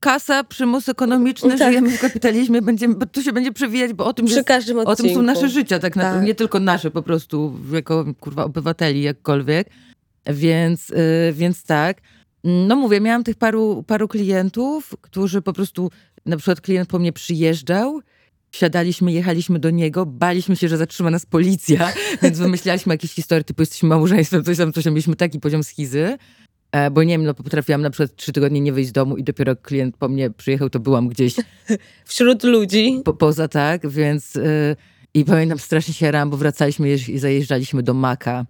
kasa, 0.00 0.44
przymus 0.44 0.88
ekonomiczny, 0.88 1.58
tak. 1.58 1.68
żyjemy 1.68 1.90
w 1.90 2.00
kapitalizmie, 2.00 2.62
będziemy, 2.62 2.94
to 3.12 3.22
się 3.22 3.32
będzie 3.32 3.52
przewijać, 3.52 3.92
bo 3.92 4.04
o 4.06 4.12
tym, 4.12 4.26
Przy 4.26 4.34
jest, 4.34 4.48
każdym 4.48 4.78
o 4.78 4.96
tym 4.96 5.14
są 5.14 5.22
nasze 5.22 5.48
życia, 5.48 5.78
tak 5.78 5.96
naprawdę, 5.96 6.18
tak. 6.18 6.26
nie 6.26 6.34
tylko 6.34 6.60
nasze 6.60 6.90
po 6.90 7.02
prostu, 7.02 7.54
jako 7.72 8.04
kurwa 8.20 8.44
obywateli 8.44 9.02
jakkolwiek. 9.02 9.68
Więc, 10.26 10.90
y, 10.90 11.32
więc 11.32 11.64
tak. 11.64 12.00
No 12.44 12.76
mówię, 12.76 13.00
miałam 13.00 13.24
tych 13.24 13.36
paru, 13.36 13.84
paru 13.86 14.08
klientów, 14.08 14.94
którzy 15.00 15.42
po 15.42 15.52
prostu, 15.52 15.90
na 16.26 16.36
przykład 16.36 16.60
klient 16.60 16.88
po 16.88 16.98
mnie 16.98 17.12
przyjeżdżał, 17.12 18.00
wsiadaliśmy, 18.50 19.12
jechaliśmy 19.12 19.58
do 19.58 19.70
niego, 19.70 20.06
baliśmy 20.06 20.56
się, 20.56 20.68
że 20.68 20.76
zatrzyma 20.76 21.10
nas 21.10 21.26
policja, 21.26 21.92
więc 22.22 22.38
wymyślaliśmy 22.38 22.94
jakieś 22.94 23.12
historie 23.12 23.44
typu 23.44 23.62
jesteśmy 23.62 23.88
małżeństwem, 23.88 24.44
coś 24.44 24.58
tam, 24.58 24.72
coś 24.72 24.84
tam, 24.84 24.92
mieliśmy 24.92 25.16
taki 25.16 25.40
poziom 25.40 25.64
schizy. 25.64 26.18
E, 26.72 26.90
bo 26.90 27.02
nie 27.02 27.14
wiem, 27.14 27.24
no 27.24 27.34
potrafiłam 27.34 27.82
na 27.82 27.90
przykład 27.90 28.16
trzy 28.16 28.32
tygodnie 28.32 28.60
nie 28.60 28.72
wyjść 28.72 28.88
z 28.88 28.92
domu 28.92 29.16
i 29.16 29.24
dopiero 29.24 29.56
klient 29.56 29.96
po 29.96 30.08
mnie 30.08 30.30
przyjechał, 30.30 30.70
to 30.70 30.80
byłam 30.80 31.08
gdzieś. 31.08 31.34
Wśród 32.04 32.44
ludzi. 32.44 33.00
Po, 33.04 33.14
poza 33.14 33.48
tak, 33.48 33.88
więc... 33.88 34.34
Yy, 34.34 34.76
I 35.14 35.24
pamiętam, 35.24 35.58
strasznie 35.58 35.94
się 35.94 36.10
ram, 36.10 36.30
bo 36.30 36.36
wracaliśmy 36.36 36.92
i 36.92 37.18
zajeżdżaliśmy 37.18 37.82
do 37.82 37.94
Maka. 37.94 38.46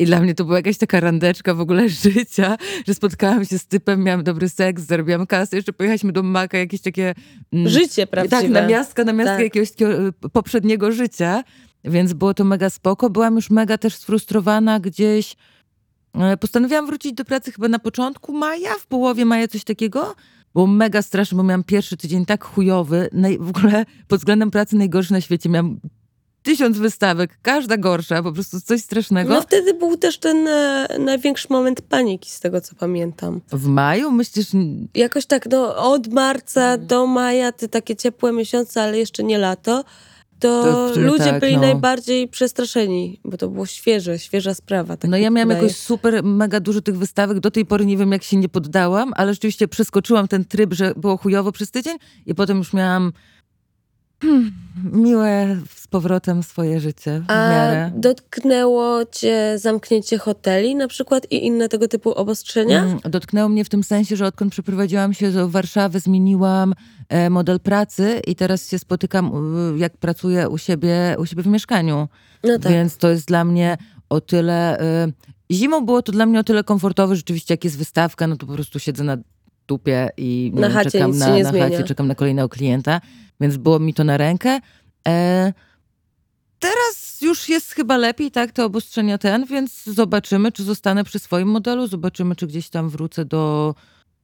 I 0.00 0.06
dla 0.06 0.20
mnie 0.20 0.34
to 0.34 0.44
była 0.44 0.56
jakaś 0.56 0.78
taka 0.78 1.00
randeczka 1.00 1.54
w 1.54 1.60
ogóle 1.60 1.88
życia, 2.04 2.56
że 2.86 2.94
spotkałam 2.94 3.44
się 3.44 3.58
z 3.58 3.66
typem, 3.66 4.04
miałam 4.04 4.24
dobry 4.24 4.48
seks, 4.48 4.82
zarobiłam 4.82 5.26
kasę, 5.26 5.56
jeszcze 5.56 5.72
pojechaliśmy 5.72 6.12
do 6.12 6.22
Maka, 6.22 6.58
jakieś 6.58 6.80
takie... 6.80 7.14
Mm, 7.52 7.68
Życie 7.68 8.06
prawdziwe. 8.06 8.42
Tak, 8.42 8.50
na 8.50 8.66
miastkę, 8.66 9.04
na 9.04 9.12
miastkę 9.12 9.36
tak. 9.36 9.44
jakiegoś 9.44 9.68
y, 9.68 10.30
poprzedniego 10.32 10.92
życia, 10.92 11.44
więc 11.84 12.12
było 12.12 12.34
to 12.34 12.44
mega 12.44 12.70
spoko. 12.70 13.10
Byłam 13.10 13.36
już 13.36 13.50
mega 13.50 13.78
też 13.78 13.94
sfrustrowana 13.94 14.80
gdzieś. 14.80 15.36
E, 16.14 16.36
postanowiłam 16.36 16.86
wrócić 16.86 17.12
do 17.12 17.24
pracy 17.24 17.52
chyba 17.52 17.68
na 17.68 17.78
początku 17.78 18.32
maja, 18.32 18.74
w 18.74 18.86
połowie 18.86 19.24
maja 19.24 19.48
coś 19.48 19.64
takiego. 19.64 20.14
Było 20.54 20.66
mega 20.66 21.02
straszne, 21.02 21.36
bo 21.36 21.42
miałam 21.42 21.64
pierwszy 21.64 21.96
tydzień 21.96 22.26
tak 22.26 22.44
chujowy, 22.44 23.10
w 23.40 23.48
ogóle 23.48 23.84
pod 24.08 24.18
względem 24.18 24.50
pracy 24.50 24.76
najgorszy 24.76 25.12
na 25.12 25.20
świecie. 25.20 25.48
Miałam 25.48 25.80
tysiąc 26.42 26.78
wystawek, 26.78 27.38
każda 27.42 27.76
gorsza, 27.76 28.22
po 28.22 28.32
prostu 28.32 28.60
coś 28.60 28.80
strasznego. 28.80 29.34
No 29.34 29.42
wtedy 29.42 29.74
był 29.74 29.96
też 29.96 30.18
ten 30.18 30.48
e, 30.48 30.86
największy 30.98 31.46
moment 31.50 31.82
paniki, 31.82 32.30
z 32.30 32.40
tego 32.40 32.60
co 32.60 32.74
pamiętam. 32.74 33.40
W 33.52 33.66
maju 33.66 34.10
myślisz? 34.10 34.46
Jakoś 34.94 35.26
tak, 35.26 35.46
no 35.50 35.76
od 35.76 36.08
marca 36.08 36.60
hmm. 36.60 36.86
do 36.86 37.06
maja, 37.06 37.52
te 37.52 37.68
takie 37.68 37.96
ciepłe 37.96 38.32
miesiące, 38.32 38.82
ale 38.82 38.98
jeszcze 38.98 39.22
nie 39.22 39.38
lato, 39.38 39.84
to, 40.40 40.90
to 40.94 41.00
ludzie 41.00 41.24
tak, 41.24 41.40
byli 41.40 41.54
no. 41.54 41.60
najbardziej 41.60 42.28
przestraszeni, 42.28 43.20
bo 43.24 43.36
to 43.36 43.48
było 43.48 43.66
świeże, 43.66 44.18
świeża 44.18 44.54
sprawa. 44.54 44.96
Tak 44.96 45.10
no 45.10 45.16
ja 45.16 45.30
miałam 45.30 45.50
jakoś 45.50 45.76
super, 45.76 46.24
mega 46.24 46.60
dużo 46.60 46.80
tych 46.80 46.98
wystawek, 46.98 47.40
do 47.40 47.50
tej 47.50 47.66
pory 47.66 47.86
nie 47.86 47.96
wiem 47.96 48.12
jak 48.12 48.22
się 48.22 48.36
nie 48.36 48.48
poddałam, 48.48 49.12
ale 49.16 49.34
rzeczywiście 49.34 49.68
przeskoczyłam 49.68 50.28
ten 50.28 50.44
tryb, 50.44 50.74
że 50.74 50.92
było 50.96 51.16
chujowo 51.16 51.52
przez 51.52 51.70
tydzień 51.70 51.96
i 52.26 52.34
potem 52.34 52.58
już 52.58 52.72
miałam 52.72 53.12
Hmm, 54.22 54.52
miłe 54.92 55.56
z 55.74 55.86
powrotem 55.86 56.42
swoje 56.42 56.80
życie 56.80 57.22
A 57.28 57.50
miarę. 57.50 57.92
dotknęło 57.96 59.04
cię 59.12 59.58
zamknięcie 59.58 60.18
hoteli 60.18 60.74
na 60.74 60.88
przykład 60.88 61.26
i 61.32 61.46
inne 61.46 61.68
tego 61.68 61.88
typu 61.88 62.12
obostrzenia? 62.12 62.82
Mm, 62.84 62.98
Dotknęło 63.04 63.48
mnie 63.48 63.64
w 63.64 63.68
tym 63.68 63.84
sensie, 63.84 64.16
że 64.16 64.26
odkąd 64.26 64.52
przeprowadziłam 64.52 65.14
się 65.14 65.30
do 65.30 65.48
Warszawy, 65.48 66.00
zmieniłam 66.00 66.74
e, 67.08 67.30
model 67.30 67.60
pracy 67.60 68.20
i 68.26 68.34
teraz 68.36 68.68
się 68.68 68.78
spotykam, 68.78 69.32
jak 69.78 69.96
pracuję 69.96 70.48
u 70.48 70.58
siebie, 70.58 71.16
u 71.18 71.26
siebie 71.26 71.42
w 71.42 71.46
mieszkaniu. 71.46 72.08
No 72.44 72.58
tak. 72.58 72.72
Więc 72.72 72.96
to 72.96 73.10
jest 73.10 73.26
dla 73.26 73.44
mnie 73.44 73.76
o 74.08 74.20
tyle. 74.20 74.80
Y, 75.06 75.12
zimą 75.50 75.80
było 75.86 76.02
to 76.02 76.12
dla 76.12 76.26
mnie 76.26 76.40
o 76.40 76.44
tyle 76.44 76.64
komfortowe, 76.64 77.16
rzeczywiście, 77.16 77.54
jak 77.54 77.64
jest 77.64 77.78
wystawka, 77.78 78.26
no 78.26 78.36
to 78.36 78.46
po 78.46 78.52
prostu 78.52 78.78
siedzę 78.78 79.04
na 79.04 79.16
dupie 79.70 80.10
i 80.16 80.52
Na 80.54 80.70
chacie 80.70 80.90
czekam 80.90 81.18
na, 81.18 81.36
nie 81.36 81.42
na 81.42 81.50
zmienia. 81.50 81.68
chacie, 81.68 81.84
czekam 81.84 82.08
na 82.08 82.14
kolejnego 82.14 82.48
klienta, 82.48 83.00
więc 83.40 83.56
było 83.56 83.78
mi 83.78 83.94
to 83.94 84.04
na 84.04 84.16
rękę. 84.16 84.60
E, 85.08 85.52
teraz 86.58 87.20
już 87.22 87.48
jest 87.48 87.72
chyba 87.72 87.96
lepiej, 87.96 88.30
tak, 88.30 88.52
te 88.52 88.64
obostrzenia 88.64 89.18
ten, 89.18 89.46
więc 89.46 89.84
zobaczymy, 89.84 90.52
czy 90.52 90.62
zostanę 90.62 91.04
przy 91.04 91.18
swoim 91.18 91.48
modelu, 91.48 91.86
zobaczymy, 91.86 92.36
czy 92.36 92.46
gdzieś 92.46 92.68
tam 92.70 92.88
wrócę 92.88 93.24
do, 93.24 93.74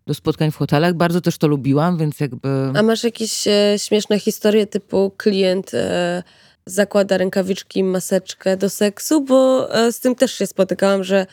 do 0.06 0.14
spotkań 0.14 0.50
w 0.50 0.56
hotelach. 0.56 0.94
Bardzo 0.94 1.20
też 1.20 1.38
to 1.38 1.48
lubiłam, 1.48 1.98
więc 1.98 2.20
jakby... 2.20 2.48
A 2.74 2.82
masz 2.82 3.04
jakieś 3.04 3.46
e, 3.46 3.74
śmieszne 3.78 4.18
historie 4.18 4.66
typu 4.66 5.12
klient 5.16 5.74
e, 5.74 6.22
zakłada 6.66 7.18
rękawiczki 7.18 7.84
maseczkę 7.84 8.56
do 8.56 8.70
seksu? 8.70 9.20
Bo 9.20 9.68
e, 9.74 9.92
z 9.92 10.00
tym 10.00 10.14
też 10.14 10.32
się 10.32 10.46
spotykałam, 10.46 11.04
że 11.04 11.26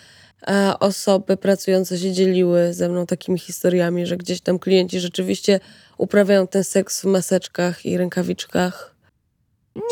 osoby 0.80 1.38
pracujące 1.38 1.98
się 1.98 2.12
dzieliły 2.12 2.74
ze 2.74 2.90
mną 2.90 3.06
takimi 3.06 3.40
historiami, 3.40 4.06
że 4.06 4.18
gdzieś 4.18 4.42
tam 4.42 4.60
klienci 4.60 5.00
rzeczywiście 5.00 5.60
uprawiają 5.98 6.48
ten 6.48 6.64
seks 6.64 7.02
w 7.02 7.06
maseczkach 7.06 7.86
i 7.86 7.98
rękawiczkach. 7.98 8.94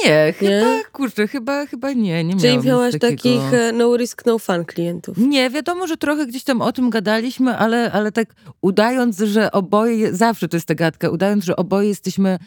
Nie, 0.05 0.33
chyba, 0.37 0.51
Nie? 0.51 0.83
kurczę, 0.91 1.27
chyba, 1.27 1.65
chyba 1.65 1.93
nie, 1.93 2.23
nie 2.23 2.37
Czyli 2.39 2.57
miałaś 2.59 2.93
takiego. 2.93 3.09
takich 3.15 3.53
e, 3.53 3.71
no 3.71 3.97
risk, 3.97 4.25
no 4.25 4.39
fun 4.39 4.65
klientów. 4.65 5.17
Nie, 5.17 5.49
wiadomo, 5.49 5.87
że 5.87 5.97
trochę 5.97 6.27
gdzieś 6.27 6.43
tam 6.43 6.61
o 6.61 6.71
tym 6.71 6.89
gadaliśmy, 6.89 7.57
ale, 7.57 7.91
ale 7.91 8.11
tak 8.11 8.35
udając, 8.61 9.17
że 9.17 9.51
oboje, 9.51 10.15
zawsze 10.15 10.47
to 10.47 10.57
jest 10.57 10.67
ta 10.67 10.75
gadka, 10.75 11.09
udając, 11.09 11.43
że 11.45 11.55
oboje 11.55 11.87
jesteśmy, 11.87 12.39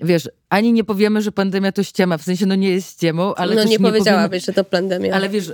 wiesz, 0.00 0.28
ani 0.48 0.72
nie 0.72 0.84
powiemy, 0.84 1.22
że 1.22 1.32
pandemia 1.32 1.72
to 1.72 1.82
ściema, 1.82 2.18
w 2.18 2.22
sensie 2.22 2.46
no 2.46 2.54
nie 2.54 2.70
jest 2.70 2.90
ściemą, 2.90 3.34
ale 3.34 3.54
no 3.54 3.64
nie 3.64 3.70
nie 3.70 3.78
powiedziałabyś, 3.78 4.44
że 4.44 4.52
to 4.52 4.64
pandemia. 4.64 5.14
Ale 5.14 5.28
wiesz, 5.28 5.52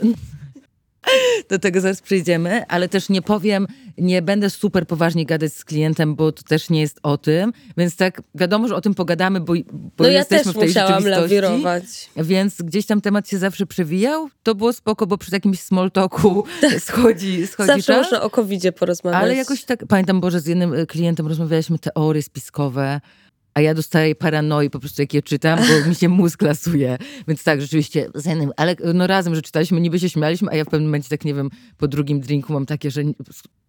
do 1.49 1.59
tego 1.59 1.81
zaraz 1.81 2.03
przejdziemy, 2.03 2.67
ale 2.69 2.89
też 2.89 3.09
nie 3.09 3.23
powiem, 3.23 3.67
nie 3.99 4.23
będę 4.23 4.51
super 4.51 4.87
poważnie 4.87 5.27
gadać 5.27 5.53
z 5.53 5.65
klientem, 5.65 6.15
bo 6.15 6.33
to 6.33 6.43
też 6.43 6.71
nie 6.71 6.81
jest 6.81 7.01
o 7.03 7.19
tym, 7.19 7.53
więc 7.77 7.97
tak 7.97 8.23
wiadomo, 8.35 8.69
że 8.69 8.77
o 8.77 8.81
tym 8.81 8.95
pogadamy, 8.95 9.41
bo, 9.41 9.55
bo 9.73 10.05
no 10.05 10.09
ja 10.09 10.19
jesteśmy 10.19 10.45
też 10.45 10.55
w 10.55 10.59
tej 10.59 10.69
musiałam 10.69 11.07
lawirować. 11.07 12.11
Więc 12.17 12.63
gdzieś 12.63 12.87
tam 12.87 13.01
temat 13.01 13.29
się 13.29 13.39
zawsze 13.39 13.67
przewijał. 13.67 14.29
To 14.43 14.55
było 14.55 14.73
spoko, 14.73 15.07
bo 15.07 15.19
przy 15.19 15.31
jakimś 15.33 15.61
small 15.61 15.91
talku 15.91 16.45
schodzi, 16.79 17.47
schodzi 17.47 17.67
Zawsze 17.67 17.83
czas. 17.83 17.97
można 17.97 18.23
o 18.23 18.31
covid 18.31 18.63
porozmawiać. 18.79 19.23
Ale 19.23 19.37
jakoś 19.37 19.65
tak, 19.65 19.87
pamiętam, 19.89 20.21
Boże, 20.21 20.41
z 20.41 20.47
jednym 20.47 20.75
y, 20.75 20.87
klientem 20.87 21.27
rozmawialiśmy 21.27 21.79
teorie 21.79 22.23
spiskowe, 22.23 23.01
a 23.55 23.61
ja 23.61 23.75
dostaję 23.75 24.15
paranoi 24.15 24.71
po 24.71 24.79
prostu, 24.79 25.03
jak 25.03 25.15
je 25.15 25.23
czytam, 25.23 25.59
bo 25.59 25.89
mi 25.89 25.95
się 25.95 26.09
mózg 26.09 26.43
lasuje. 26.43 26.99
Więc 27.29 27.45
tak, 27.45 27.61
rzeczywiście, 27.61 28.09
z 28.15 28.27
jednym, 28.27 28.51
ale 28.57 28.77
no 28.95 29.07
razem, 29.07 29.35
że 29.35 29.43
czytaliśmy, 29.43 29.81
niby 29.81 29.99
się 29.99 30.09
śmialiśmy, 30.09 30.51
a 30.51 30.57
ja 30.57 30.65
w 30.65 30.69
pewnym 30.69 30.89
momencie, 30.89 31.09
tak 31.09 31.25
nie 31.25 31.35
wiem, 31.35 31.51
po 31.79 31.89
drugim 31.89 32.21
drinku 32.21 32.53
mam 32.53 32.67
takie, 32.67 32.91
że 32.91 33.05
nie, 33.05 33.15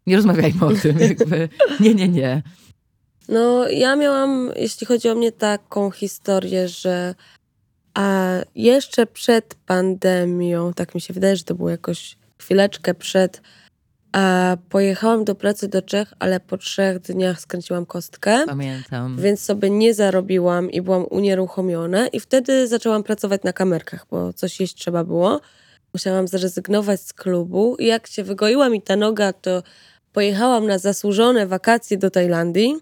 nie 0.07 0.15
rozmawiajmy 0.15 0.65
o 0.65 0.73
tym, 0.73 0.99
jakby, 0.99 1.49
nie, 1.79 1.95
nie, 1.95 2.07
nie. 2.07 2.43
No, 3.29 3.69
ja 3.69 3.95
miałam, 3.95 4.51
jeśli 4.55 4.87
chodzi 4.87 5.09
o 5.09 5.15
mnie, 5.15 5.31
taką 5.31 5.91
historię, 5.91 6.69
że 6.69 7.15
a 7.93 8.29
jeszcze 8.55 9.05
przed 9.05 9.55
pandemią, 9.65 10.73
tak 10.73 10.95
mi 10.95 11.01
się 11.01 11.13
wydaje, 11.13 11.35
że 11.35 11.43
to 11.43 11.55
było 11.55 11.69
jakoś 11.69 12.17
chwileczkę 12.39 12.93
przed, 12.93 13.41
a 14.13 14.57
pojechałam 14.69 15.23
do 15.23 15.35
pracy 15.35 15.67
do 15.67 15.81
Czech, 15.81 16.13
ale 16.19 16.39
po 16.39 16.57
trzech 16.57 16.99
dniach 16.99 17.41
skręciłam 17.41 17.85
kostkę, 17.85 18.45
Pamiętam. 18.45 19.17
więc 19.17 19.39
sobie 19.39 19.69
nie 19.69 19.93
zarobiłam 19.93 20.71
i 20.71 20.81
byłam 20.81 21.05
unieruchomiona 21.09 22.07
i 22.07 22.19
wtedy 22.19 22.67
zaczęłam 22.67 23.03
pracować 23.03 23.43
na 23.43 23.53
kamerkach, 23.53 24.05
bo 24.11 24.33
coś 24.33 24.59
jeść 24.59 24.75
trzeba 24.75 25.03
było. 25.03 25.41
Musiałam 25.93 26.27
zrezygnować 26.27 27.01
z 27.01 27.13
klubu 27.13 27.75
i 27.79 27.85
jak 27.85 28.07
się 28.07 28.23
wygoiła 28.23 28.69
mi 28.69 28.81
ta 28.81 28.95
noga, 28.95 29.33
to 29.33 29.63
pojechałam 30.13 30.67
na 30.67 30.77
zasłużone 30.77 31.47
wakacje 31.47 31.97
do 31.97 32.09
Tajlandii 32.09 32.75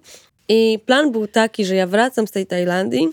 i 0.50 0.80
plan 0.86 1.12
był 1.12 1.28
taki, 1.28 1.66
że 1.66 1.76
ja 1.76 1.88
wracam 1.88 2.28
z 2.28 2.32
tej 2.32 2.46
Tajlandii 2.48 3.10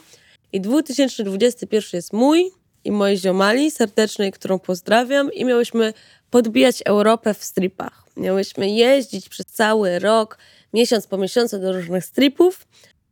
i 0.53 0.61
2021 0.61 1.89
jest 1.93 2.13
mój 2.13 2.51
i 2.85 2.93
mojej 2.93 3.19
ziomali 3.19 3.71
serdecznej, 3.71 4.33
którą 4.33 4.59
pozdrawiam 4.59 5.33
i 5.33 5.45
miałyśmy 5.45 5.93
podbijać 6.31 6.83
Europę 6.85 7.35
w 7.35 7.45
stripach. 7.45 8.05
Miałyśmy 8.17 8.71
jeździć 8.71 9.29
przez 9.29 9.47
cały 9.47 9.99
rok, 9.99 10.39
miesiąc 10.73 11.07
po 11.07 11.19
miesiącu 11.19 11.59
do 11.59 11.73
różnych 11.73 12.05
stripów, 12.05 12.67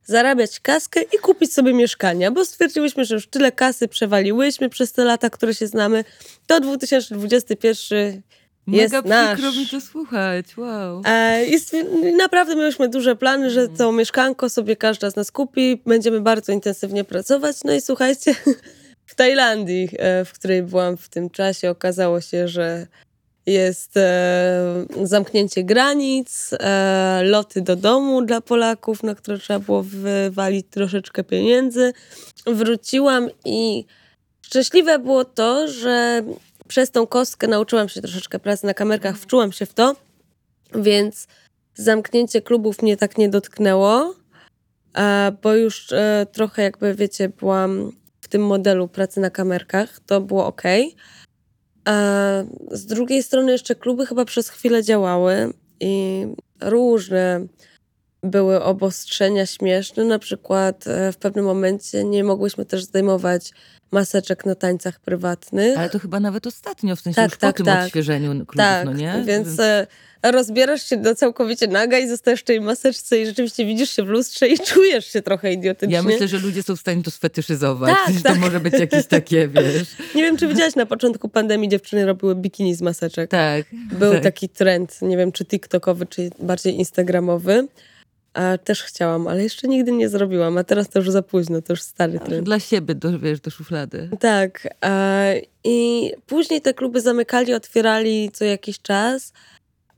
zarabiać 0.05 0.61
kaskę 0.61 1.03
i 1.03 1.19
kupić 1.19 1.53
sobie 1.53 1.75
mieszkania, 1.75 2.31
bo 2.31 2.45
stwierdziłyśmy, 2.45 3.05
że 3.05 3.15
już 3.15 3.27
tyle 3.27 3.53
kasy 3.53 3.89
przewaliłyśmy 3.89 4.69
przez 4.69 4.93
te 4.93 5.05
lata, 5.05 5.31
które 5.31 5.55
się 5.55 5.67
znamy, 5.67 6.05
to 6.47 6.61
2021 6.61 8.23
jest 8.67 8.95
Mega 8.95 9.09
nasz. 9.09 9.39
przykro 9.39 9.61
mi 9.61 9.67
to 9.67 9.81
słuchać, 9.81 10.57
wow. 10.57 11.03
E, 11.07 11.47
naprawdę 12.17 12.57
miałyśmy 12.57 12.89
duże 12.89 13.17
plany, 13.17 13.51
że 13.51 13.69
to 13.69 13.93
mieszkanko 13.93 14.49
sobie 14.49 14.77
każda 14.77 15.11
z 15.11 15.17
nas 15.17 15.31
kupi, 15.31 15.83
będziemy 15.87 16.21
bardzo 16.21 16.53
intensywnie 16.53 17.05
pracować. 17.05 17.57
No 17.65 17.73
i 17.75 17.81
słuchajcie, 17.81 18.35
w 19.07 19.15
Tajlandii, 19.15 19.89
e, 19.99 20.25
w 20.25 20.33
której 20.33 20.63
byłam 20.63 20.97
w 20.97 21.09
tym 21.09 21.31
czasie, 21.31 21.71
okazało 21.71 22.21
się, 22.21 22.49
że 22.49 22.87
jest 23.47 23.97
e, 23.97 24.87
zamknięcie 25.03 25.65
granic, 25.65 26.51
e, 26.53 27.21
loty 27.25 27.61
do 27.63 27.77
domu 27.77 28.23
dla 28.23 28.41
Polaków, 28.41 29.03
na 29.03 29.15
które 29.15 29.39
trzeba 29.39 29.59
było 29.59 29.83
wywalić 29.83 30.67
troszeczkę 30.71 31.25
pieniędzy. 31.25 31.93
Wróciłam 32.47 33.29
i 33.45 33.85
szczęśliwe 34.43 34.99
było 34.99 35.25
to, 35.25 35.69
że 35.69 36.23
przez 36.69 36.91
tą 36.91 37.07
kostkę 37.07 37.49
nauczyłam 37.49 37.89
się 37.89 38.01
troszeczkę 38.01 38.39
pracy 38.39 38.67
na 38.67 38.75
kamerkach, 38.75 39.19
wczułam 39.19 39.53
się 39.53 39.67
w 39.67 39.75
to, 39.75 39.97
więc 40.75 41.27
zamknięcie 41.75 42.43
klubów 42.43 42.83
mnie 42.83 42.97
tak 42.97 43.19
nie 43.19 43.29
dotknęło, 43.29 44.15
e, 44.95 45.33
bo 45.43 45.55
już 45.55 45.93
e, 45.93 46.27
trochę 46.33 46.63
jakby, 46.63 46.95
wiecie, 46.95 47.29
byłam 47.29 47.93
w 48.21 48.29
tym 48.29 48.47
modelu 48.47 48.89
pracy 48.89 49.21
na 49.21 49.31
kamerkach, 49.31 50.01
to 50.07 50.21
było 50.21 50.47
ok. 50.47 50.63
Z 52.71 52.87
drugiej 52.87 53.23
strony 53.23 53.53
jeszcze 53.53 53.75
kluby 53.75 54.07
chyba 54.07 54.25
przez 54.25 54.49
chwilę 54.49 54.83
działały 54.83 55.53
i 55.81 56.27
różne 56.61 57.47
były 58.23 58.63
obostrzenia 58.63 59.47
śmieszne, 59.47 60.05
na 60.05 60.19
przykład 60.19 60.87
e, 60.87 61.13
w 61.13 61.17
pewnym 61.17 61.45
momencie 61.45 62.05
nie 62.05 62.25
mogłyśmy 62.25 62.65
też 62.65 62.85
zdejmować 62.85 63.53
maseczek 63.91 64.47
na 64.47 64.55
tańcach 64.55 65.01
prywatnych. 65.01 65.79
Ale 65.79 65.91
to 65.91 65.99
chyba 65.99 66.21
nawet 66.21 66.47
ostatnio, 66.47 66.97
w 66.97 67.01
sensie 67.01 67.17
Tak, 67.17 67.31
już 67.31 67.39
tak, 67.39 67.51
po 67.51 67.57
tym 67.57 67.67
tak. 67.67 67.85
odświeżeniu 67.85 68.31
klubów, 68.31 68.57
tak, 68.57 68.85
no 68.85 68.93
nie? 68.93 69.23
więc 69.27 69.61
e, 69.61 69.87
rozbierasz 70.31 70.89
się 70.89 70.97
do 70.97 71.15
całkowicie 71.15 71.67
naga 71.67 71.99
i 71.99 72.09
zostajesz 72.09 72.41
w 72.41 72.45
tej 72.45 72.61
maseczce 72.61 73.21
i 73.21 73.27
rzeczywiście 73.27 73.67
widzisz 73.67 73.91
się 73.91 74.03
w 74.03 74.09
lustrze 74.09 74.49
i 74.49 74.59
czujesz 74.75 75.07
się 75.07 75.23
trochę 75.23 75.53
idiotycznie. 75.53 75.95
Ja 75.95 76.03
myślę, 76.03 76.29
że 76.29 76.39
ludzie 76.39 76.63
są 76.63 76.77
w 76.77 76.81
stanie 76.81 77.03
to 77.03 77.11
sfetyszyzować. 77.11 77.91
Tak, 77.91 78.07
sensie 78.07 78.23
tak. 78.23 78.35
To 78.35 78.41
może 78.41 78.61
być 78.61 78.75
jakieś 78.75 79.07
takie, 79.07 79.49
wiesz. 79.55 79.89
Nie 80.15 80.23
wiem, 80.23 80.37
czy 80.37 80.49
widziałaś 80.49 80.75
na 80.77 80.87
początku 80.87 81.29
pandemii 81.29 81.69
dziewczyny 81.69 82.07
robiły 82.07 82.35
bikini 82.35 82.75
z 82.75 82.83
maseczek. 82.83 83.31
Tak. 83.31 83.67
Był 83.93 84.13
tak. 84.13 84.23
taki 84.23 84.49
trend, 84.49 85.03
nie 85.03 85.17
wiem, 85.17 85.33
czy 85.33 85.45
tiktokowy, 85.45 86.07
czy 86.07 86.31
bardziej 86.39 86.75
instagramowy. 86.75 87.69
A 88.35 88.59
też 88.59 88.83
chciałam, 88.83 89.29
ale 89.29 89.43
jeszcze 89.43 89.69
nigdy 89.69 89.93
nie 89.93 90.09
zrobiłam, 90.09 90.59
a 90.59 90.65
teraz 90.65 90.89
to 90.89 90.99
już 90.99 91.11
za 91.11 91.23
późno, 91.23 91.63
to 91.63 91.73
już 91.73 91.83
stary 91.83 92.21
trend. 92.21 92.45
Dla 92.45 92.61
siebie, 92.61 92.95
do, 92.95 93.19
wiesz, 93.19 93.41
do 93.41 93.51
szuflady. 93.51 94.09
Tak. 94.21 94.69
I 95.65 96.13
później 96.27 96.61
te 96.61 96.75
kluby 96.75 97.01
zamykali, 97.01 97.55
otwierali 97.55 98.31
co 98.33 98.45
jakiś 98.45 98.81
czas. 98.81 99.33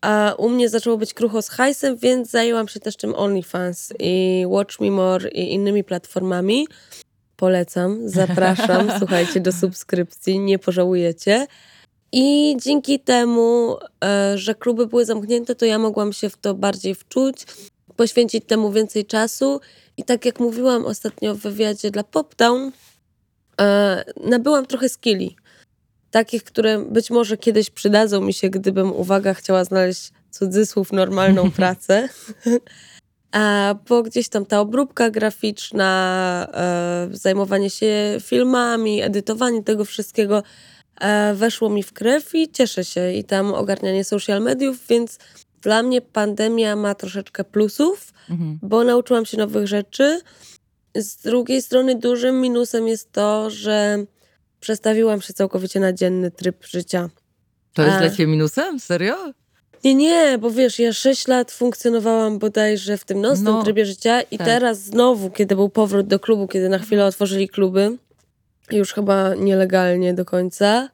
A 0.00 0.34
u 0.38 0.48
mnie 0.48 0.68
zaczęło 0.68 0.96
być 0.96 1.14
krucho 1.14 1.42
z 1.42 1.48
hajsem, 1.48 1.96
więc 1.96 2.30
zajęłam 2.30 2.68
się 2.68 2.80
też 2.80 2.96
tym 2.96 3.14
OnlyFans 3.14 3.92
i 3.98 4.44
Watch 4.46 4.80
Me 4.80 4.90
More 4.90 5.28
i 5.28 5.52
innymi 5.52 5.84
platformami. 5.84 6.66
Polecam, 7.36 8.00
zapraszam, 8.20 8.88
słuchajcie, 8.98 9.40
do 9.40 9.52
subskrypcji, 9.52 10.38
nie 10.38 10.58
pożałujecie. 10.58 11.46
I 12.12 12.56
dzięki 12.60 13.00
temu, 13.00 13.76
e, 14.04 14.38
że 14.38 14.54
kluby 14.54 14.86
były 14.86 15.04
zamknięte, 15.04 15.54
to 15.54 15.66
ja 15.66 15.78
mogłam 15.78 16.12
się 16.12 16.30
w 16.30 16.36
to 16.36 16.54
bardziej 16.54 16.94
wczuć, 16.94 17.44
poświęcić 17.96 18.44
temu 18.46 18.72
więcej 18.72 19.06
czasu. 19.06 19.60
I 19.96 20.04
tak 20.04 20.24
jak 20.24 20.40
mówiłam 20.40 20.86
ostatnio 20.86 21.34
w 21.34 21.38
wywiadzie 21.38 21.90
dla 21.90 22.04
Popdown, 22.04 22.72
e, 23.60 24.04
nabyłam 24.24 24.66
trochę 24.66 24.88
skilli. 24.88 25.36
Takich, 26.10 26.44
które 26.44 26.78
być 26.78 27.10
może 27.10 27.36
kiedyś 27.36 27.70
przydadzą 27.70 28.20
mi 28.20 28.32
się, 28.32 28.50
gdybym, 28.50 28.92
uwaga, 28.92 29.34
chciała 29.34 29.64
znaleźć 29.64 30.12
cudzysłów 30.30 30.92
normalną 30.92 31.50
pracę. 31.60 32.08
A, 33.32 33.74
bo 33.88 34.02
gdzieś 34.02 34.28
tam 34.28 34.46
ta 34.46 34.60
obróbka 34.60 35.10
graficzna, 35.10 36.46
e, 36.54 37.08
zajmowanie 37.12 37.70
się 37.70 38.16
filmami, 38.20 39.02
edytowanie 39.02 39.62
tego 39.62 39.84
wszystkiego 39.84 40.42
e, 41.00 41.34
weszło 41.34 41.70
mi 41.70 41.82
w 41.82 41.92
krew 41.92 42.34
i 42.34 42.48
cieszę 42.48 42.84
się. 42.84 43.12
I 43.12 43.24
tam 43.24 43.54
ogarnianie 43.54 44.04
social 44.04 44.42
mediów, 44.42 44.86
więc 44.88 45.18
dla 45.62 45.82
mnie 45.82 46.00
pandemia 46.00 46.76
ma 46.76 46.94
troszeczkę 46.94 47.44
plusów, 47.44 48.12
mhm. 48.30 48.58
bo 48.62 48.84
nauczyłam 48.84 49.26
się 49.26 49.36
nowych 49.36 49.66
rzeczy. 49.66 50.20
Z 50.94 51.16
drugiej 51.16 51.62
strony 51.62 51.94
dużym 51.94 52.40
minusem 52.40 52.88
jest 52.88 53.12
to, 53.12 53.50
że 53.50 54.04
przestawiłam 54.60 55.20
się 55.20 55.32
całkowicie 55.32 55.80
na 55.80 55.92
dzienny 55.92 56.30
tryb 56.30 56.66
życia. 56.66 57.08
To 57.74 57.82
jest 57.82 57.96
A... 57.96 58.00
dla 58.00 58.10
ciebie 58.10 58.26
minusem? 58.26 58.80
Serio? 58.80 59.32
Nie, 59.84 59.94
nie, 59.94 60.38
bo 60.38 60.50
wiesz, 60.50 60.78
ja 60.78 60.92
6 60.92 61.28
lat 61.28 61.52
funkcjonowałam 61.52 62.38
bodajże 62.38 62.98
w 62.98 63.04
tym 63.04 63.20
nocnym 63.20 63.54
no, 63.54 63.62
trybie 63.62 63.86
życia 63.86 64.20
i 64.20 64.38
tak. 64.38 64.46
teraz 64.46 64.78
znowu, 64.78 65.30
kiedy 65.30 65.56
był 65.56 65.68
powrót 65.68 66.06
do 66.06 66.20
klubu, 66.20 66.48
kiedy 66.48 66.68
na 66.68 66.78
chwilę 66.78 67.06
otworzyli 67.06 67.48
kluby, 67.48 67.96
już 68.70 68.92
chyba 68.92 69.34
nielegalnie 69.34 70.14
do 70.14 70.24
końca, 70.24 70.88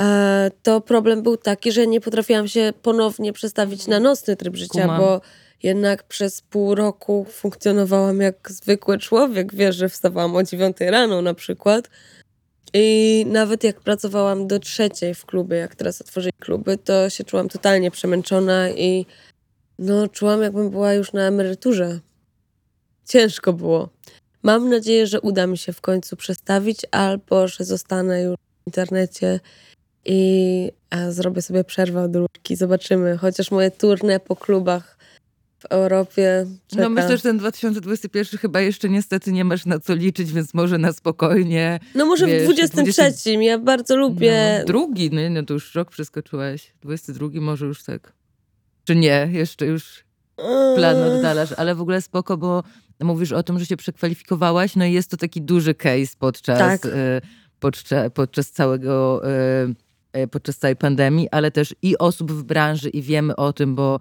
e, 0.00 0.50
to 0.62 0.80
problem 0.80 1.22
był 1.22 1.36
taki, 1.36 1.72
że 1.72 1.86
nie 1.86 2.00
potrafiłam 2.00 2.48
się 2.48 2.72
ponownie 2.82 3.32
przestawić 3.32 3.86
na 3.86 4.00
nocny 4.00 4.36
tryb 4.36 4.56
życia, 4.56 4.82
Kumam. 4.82 5.00
bo 5.00 5.20
jednak 5.62 6.02
przez 6.02 6.40
pół 6.40 6.74
roku 6.74 7.26
funkcjonowałam 7.30 8.20
jak 8.20 8.50
zwykły 8.50 8.98
człowiek. 8.98 9.54
Wiesz, 9.54 9.76
że 9.76 9.88
wstawałam 9.88 10.36
o 10.36 10.42
9 10.42 10.76
rano 10.80 11.22
na 11.22 11.34
przykład 11.34 11.88
i 12.74 13.26
nawet 13.28 13.64
jak 13.64 13.80
pracowałam 13.80 14.46
do 14.46 14.58
trzeciej 14.58 15.14
w 15.14 15.26
klubie, 15.26 15.56
jak 15.56 15.74
teraz 15.74 16.00
otworzyli 16.00 16.32
kluby, 16.40 16.78
to 16.78 17.10
się 17.10 17.24
czułam 17.24 17.48
totalnie 17.48 17.90
przemęczona 17.90 18.70
i 18.70 19.06
no, 19.78 20.08
czułam, 20.08 20.42
jakbym 20.42 20.70
była 20.70 20.94
już 20.94 21.12
na 21.12 21.22
emeryturze. 21.22 22.00
Ciężko 23.08 23.52
było. 23.52 23.88
Mam 24.42 24.70
nadzieję, 24.70 25.06
że 25.06 25.20
uda 25.20 25.46
mi 25.46 25.58
się 25.58 25.72
w 25.72 25.80
końcu 25.80 26.16
przestawić, 26.16 26.80
albo 26.90 27.48
że 27.48 27.64
zostanę 27.64 28.22
już 28.22 28.36
w 28.36 28.66
internecie 28.66 29.40
i 30.04 30.72
zrobię 31.10 31.42
sobie 31.42 31.64
przerwę 31.64 32.02
od 32.02 32.16
różki. 32.16 32.56
Zobaczymy. 32.56 33.16
Chociaż 33.16 33.50
moje 33.50 33.70
turne 33.70 34.20
po 34.20 34.36
klubach 34.36 34.98
w 35.62 35.64
Europie. 35.64 36.46
Czeka. 36.66 36.82
No 36.82 36.88
myślę, 36.88 37.16
że 37.16 37.22
ten 37.22 37.38
2021 37.38 38.38
chyba 38.38 38.60
jeszcze 38.60 38.88
niestety 38.88 39.32
nie 39.32 39.44
masz 39.44 39.66
na 39.66 39.78
co 39.78 39.94
liczyć, 39.94 40.32
więc 40.32 40.54
może 40.54 40.78
na 40.78 40.92
spokojnie. 40.92 41.80
No 41.94 42.06
może 42.06 42.26
wiesz, 42.26 42.42
w 42.42 42.44
23. 42.44 42.92
20... 42.92 43.30
Ja 43.30 43.58
bardzo 43.58 43.96
lubię. 43.96 44.56
No, 44.58 44.66
drugi, 44.66 45.10
no, 45.10 45.20
no 45.30 45.42
to 45.42 45.54
już 45.54 45.74
rok 45.74 45.90
przeskoczyłeś. 45.90 46.72
22 46.82 47.28
może 47.34 47.66
już 47.66 47.82
tak. 47.82 48.12
Czy 48.84 48.96
nie? 48.96 49.28
Jeszcze 49.32 49.66
już 49.66 50.04
plan 50.76 50.96
oddalasz, 50.96 51.52
ale 51.52 51.74
w 51.74 51.80
ogóle 51.80 52.02
spoko, 52.02 52.36
bo 52.36 52.62
mówisz 53.00 53.32
o 53.32 53.42
tym, 53.42 53.58
że 53.58 53.66
się 53.66 53.76
przekwalifikowałaś, 53.76 54.76
no 54.76 54.84
i 54.84 54.92
jest 54.92 55.10
to 55.10 55.16
taki 55.16 55.42
duży 55.42 55.74
case 55.74 56.14
podczas, 56.18 56.58
tak. 56.58 56.86
y, 56.86 57.20
podczas, 57.60 58.12
podczas 58.14 58.50
całego 58.50 59.22
y, 59.30 59.74
podczas 60.30 60.58
całej 60.58 60.76
pandemii, 60.76 61.28
ale 61.30 61.50
też 61.50 61.74
i 61.82 61.98
osób 61.98 62.32
w 62.32 62.42
branży 62.42 62.88
i 62.88 63.02
wiemy 63.02 63.36
o 63.36 63.52
tym, 63.52 63.74
bo 63.74 63.98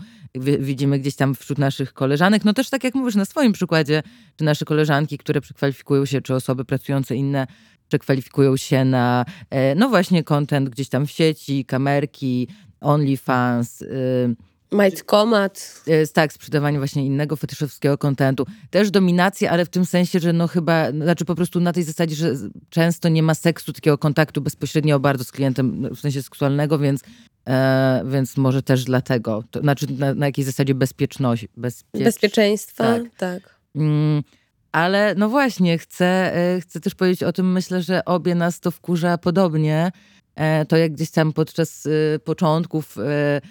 widzimy 0.60 1.00
gdzieś 1.00 1.15
tam 1.15 1.36
wśród 1.36 1.60
naszych 1.60 1.94
koleżanek, 1.94 2.46
no 2.46 2.53
też 2.53 2.70
tak 2.70 2.84
jak 2.84 2.96
mówisz 2.96 3.15
na 3.15 3.25
swoim 3.25 3.53
przykładzie, 3.53 4.03
czy 4.36 4.44
nasze 4.44 4.65
koleżanki, 4.65 5.18
które 5.18 5.41
przekwalifikują 5.41 6.06
się, 6.06 6.22
czy 6.22 6.36
osoby 6.36 6.65
pracujące 6.65 7.15
inne 7.15 7.48
przekwalifikują 7.88 8.58
się 8.58 8.86
na, 8.86 9.25
e, 9.50 9.75
no 9.75 9.89
właśnie, 9.89 10.24
content 10.24 10.70
gdzieś 10.70 10.89
tam 10.89 11.08
w 11.08 11.12
sieci, 11.12 11.65
kamerki, 11.65 12.48
OnlyFans, 12.82 13.82
y, 13.82 14.36
Majtkomat. 14.72 15.84
Tak, 16.13 16.34
sprzedawanie 16.34 16.78
właśnie 16.78 17.06
innego 17.06 17.36
fetyszowskiego 17.36 17.98
kontentu. 17.98 18.46
Też 18.70 18.92
dominacja, 18.92 19.51
ale 19.51 19.66
w 19.66 19.70
tym 19.70 19.86
sensie, 19.86 20.20
że 20.20 20.34
no 20.34 20.48
chyba, 20.48 20.92
znaczy 20.92 21.25
po 21.25 21.36
prostu 21.36 21.60
na 21.60 21.74
tej 21.74 21.84
zasadzie, 21.84 22.16
że 22.16 22.36
często 22.70 23.10
nie 23.10 23.24
ma 23.24 23.36
seksu, 23.36 23.74
takiego 23.74 23.98
kontaktu 23.98 24.42
bezpośrednio 24.42 25.00
bardzo 25.00 25.24
z 25.24 25.32
klientem, 25.32 25.96
w 25.96 26.00
sensie 26.00 26.24
seksualnego, 26.24 26.80
więc, 26.80 27.01
e, 27.48 28.04
więc 28.06 28.38
może 28.38 28.63
też 28.63 28.84
dlatego. 28.84 29.44
To 29.51 29.60
znaczy 29.60 29.88
na, 29.98 30.13
na 30.13 30.25
jakiej 30.25 30.46
zasadzie 30.46 30.75
bezpieczności. 30.75 31.48
Bezpiecz... 31.57 32.03
Bezpieczeństwa, 32.03 32.84
tak. 32.84 33.03
tak. 33.18 33.55
Mm, 33.75 34.24
ale 34.72 35.16
no 35.18 35.29
właśnie, 35.29 35.77
chcę, 35.77 36.36
e, 36.36 36.62
chcę 36.62 36.79
też 36.79 36.96
powiedzieć 36.96 37.24
o 37.24 37.34
tym, 37.34 37.51
myślę, 37.51 37.81
że 37.81 38.05
obie 38.05 38.36
nas 38.36 38.60
to 38.60 38.72
wkurza 38.72 39.18
podobnie. 39.18 39.92
E, 40.36 40.66
to 40.66 40.77
jak 40.77 40.92
gdzieś 40.92 41.12
tam 41.12 41.34
podczas 41.34 41.86
e, 41.86 42.20
początków 42.20 42.98
E, 42.98 43.42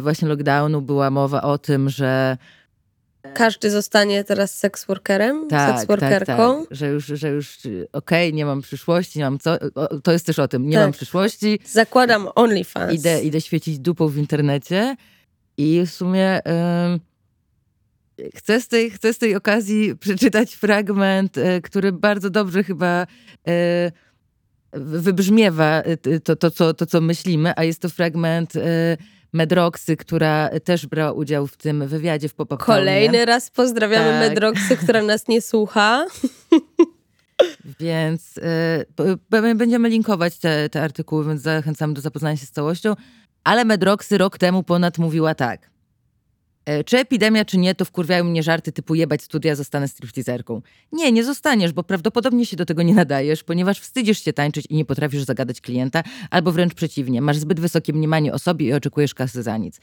właśnie 0.00 0.28
lockdownu 0.28 0.82
była 0.82 1.10
mowa 1.10 1.42
o 1.42 1.58
tym, 1.58 1.88
że 1.90 2.36
każdy 3.34 3.70
zostanie 3.70 4.24
teraz 4.24 4.54
seksworkerem, 4.54 5.48
tak, 5.48 5.78
seksworkerką. 5.78 6.58
Tak, 6.60 6.68
tak. 6.68 6.78
Że 6.78 6.88
już, 6.88 7.06
że 7.06 7.28
już 7.28 7.58
okej, 7.58 7.88
okay, 7.92 8.32
nie 8.32 8.46
mam 8.46 8.62
przyszłości, 8.62 9.18
nie 9.18 9.24
mam 9.24 9.38
co. 9.38 9.58
To 10.02 10.12
jest 10.12 10.26
też 10.26 10.38
o 10.38 10.48
tym, 10.48 10.68
nie 10.68 10.76
tak. 10.76 10.84
mam 10.84 10.92
przyszłości. 10.92 11.58
Zakładam 11.64 12.28
OnlyFans. 12.34 12.94
Idę, 12.94 13.22
idę 13.22 13.40
świecić 13.40 13.78
dupą 13.78 14.08
w 14.08 14.16
internecie 14.16 14.96
i 15.56 15.82
w 15.86 15.90
sumie 15.90 16.40
yy, 18.18 18.30
chcę, 18.34 18.60
z 18.60 18.68
tej, 18.68 18.90
chcę 18.90 19.14
z 19.14 19.18
tej 19.18 19.36
okazji 19.36 19.96
przeczytać 19.96 20.54
fragment, 20.54 21.36
yy, 21.36 21.60
który 21.60 21.92
bardzo 21.92 22.30
dobrze 22.30 22.64
chyba 22.64 23.06
yy, 23.46 23.52
wybrzmiewa 24.72 25.82
to, 26.24 26.36
to, 26.36 26.50
co, 26.50 26.74
to, 26.74 26.86
co 26.86 27.00
myślimy, 27.00 27.52
a 27.56 27.64
jest 27.64 27.82
to 27.82 27.88
fragment 27.88 28.52
Medroxy, 29.32 29.96
która 29.96 30.50
też 30.64 30.86
brała 30.86 31.12
udział 31.12 31.46
w 31.46 31.56
tym 31.56 31.88
wywiadzie 31.88 32.28
w 32.28 32.34
pop 32.34 32.58
Kolejny 32.58 33.24
raz 33.24 33.50
pozdrawiamy 33.50 34.10
tak. 34.10 34.20
Medroxy, 34.20 34.76
która 34.76 35.02
nas 35.02 35.28
nie 35.28 35.42
słucha. 35.42 36.06
Więc 37.80 38.38
y, 38.38 39.54
będziemy 39.54 39.88
linkować 39.88 40.38
te, 40.38 40.68
te 40.68 40.82
artykuły, 40.82 41.24
więc 41.24 41.42
zachęcam 41.42 41.94
do 41.94 42.00
zapoznania 42.00 42.36
się 42.36 42.46
z 42.46 42.50
całością. 42.50 42.94
Ale 43.44 43.64
Medroxy 43.64 44.18
rok 44.18 44.38
temu 44.38 44.62
ponad 44.62 44.98
mówiła 44.98 45.34
tak. 45.34 45.71
E, 46.64 46.84
czy 46.84 46.98
epidemia, 46.98 47.44
czy 47.44 47.58
nie, 47.58 47.74
to 47.74 47.84
wkurwiają 47.84 48.24
mnie 48.24 48.42
żarty 48.42 48.72
typu 48.72 48.94
jebać 48.94 49.22
studia, 49.22 49.54
zostanę 49.54 49.88
stripteaserką. 49.88 50.62
Nie, 50.92 51.12
nie 51.12 51.24
zostaniesz, 51.24 51.72
bo 51.72 51.82
prawdopodobnie 51.82 52.46
się 52.46 52.56
do 52.56 52.66
tego 52.66 52.82
nie 52.82 52.94
nadajesz, 52.94 53.44
ponieważ 53.44 53.80
wstydzisz 53.80 54.24
się 54.24 54.32
tańczyć 54.32 54.66
i 54.70 54.74
nie 54.74 54.84
potrafisz 54.84 55.22
zagadać 55.22 55.60
klienta, 55.60 56.02
albo 56.30 56.52
wręcz 56.52 56.74
przeciwnie, 56.74 57.20
masz 57.20 57.36
zbyt 57.36 57.60
wysokie 57.60 57.92
mniemanie 57.92 58.32
o 58.32 58.38
sobie 58.38 58.66
i 58.66 58.72
oczekujesz 58.72 59.14
kasy 59.14 59.42
za 59.42 59.56
nic. 59.56 59.80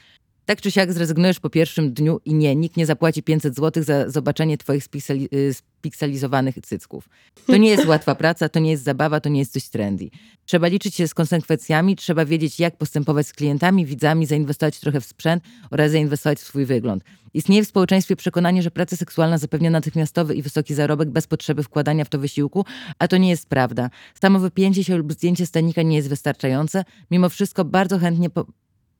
Tak 0.50 0.60
czy 0.60 0.70
siak 0.70 0.92
zrezygnujesz 0.92 1.40
po 1.40 1.50
pierwszym 1.50 1.92
dniu 1.92 2.20
i 2.24 2.34
nie, 2.34 2.56
nikt 2.56 2.76
nie 2.76 2.86
zapłaci 2.86 3.22
500 3.22 3.56
zł 3.56 3.82
za 3.82 4.10
zobaczenie 4.10 4.58
twoich 4.58 4.84
spikseli, 4.84 5.28
y, 5.34 5.54
spikselizowanych 5.54 6.54
cycków. 6.62 7.08
To 7.46 7.56
nie 7.56 7.70
jest 7.70 7.86
łatwa 7.86 8.14
praca, 8.14 8.48
to 8.48 8.60
nie 8.60 8.70
jest 8.70 8.84
zabawa, 8.84 9.20
to 9.20 9.28
nie 9.28 9.38
jest 9.38 9.52
coś 9.52 9.68
trendy. 9.68 10.10
Trzeba 10.44 10.66
liczyć 10.66 10.94
się 10.94 11.08
z 11.08 11.14
konsekwencjami, 11.14 11.96
trzeba 11.96 12.24
wiedzieć 12.24 12.60
jak 12.60 12.76
postępować 12.76 13.26
z 13.26 13.32
klientami, 13.32 13.86
widzami, 13.86 14.26
zainwestować 14.26 14.80
trochę 14.80 15.00
w 15.00 15.04
sprzęt 15.04 15.44
oraz 15.70 15.90
zainwestować 15.90 16.38
w 16.38 16.42
swój 16.42 16.66
wygląd. 16.66 17.04
Istnieje 17.34 17.64
w 17.64 17.68
społeczeństwie 17.68 18.16
przekonanie, 18.16 18.62
że 18.62 18.70
praca 18.70 18.96
seksualna 18.96 19.38
zapewnia 19.38 19.70
natychmiastowy 19.70 20.34
i 20.34 20.42
wysoki 20.42 20.74
zarobek 20.74 21.10
bez 21.10 21.26
potrzeby 21.26 21.62
wkładania 21.62 22.04
w 22.04 22.08
to 22.08 22.18
wysiłku, 22.18 22.64
a 22.98 23.08
to 23.08 23.16
nie 23.16 23.30
jest 23.30 23.48
prawda. 23.48 23.90
Samo 24.22 24.38
wypięcie 24.38 24.84
się 24.84 24.96
lub 24.96 25.12
zdjęcie 25.12 25.46
stanika 25.46 25.82
nie 25.82 25.96
jest 25.96 26.08
wystarczające. 26.08 26.84
Mimo 27.10 27.28
wszystko 27.28 27.64
bardzo 27.64 27.98
chętnie 27.98 28.30
po 28.30 28.46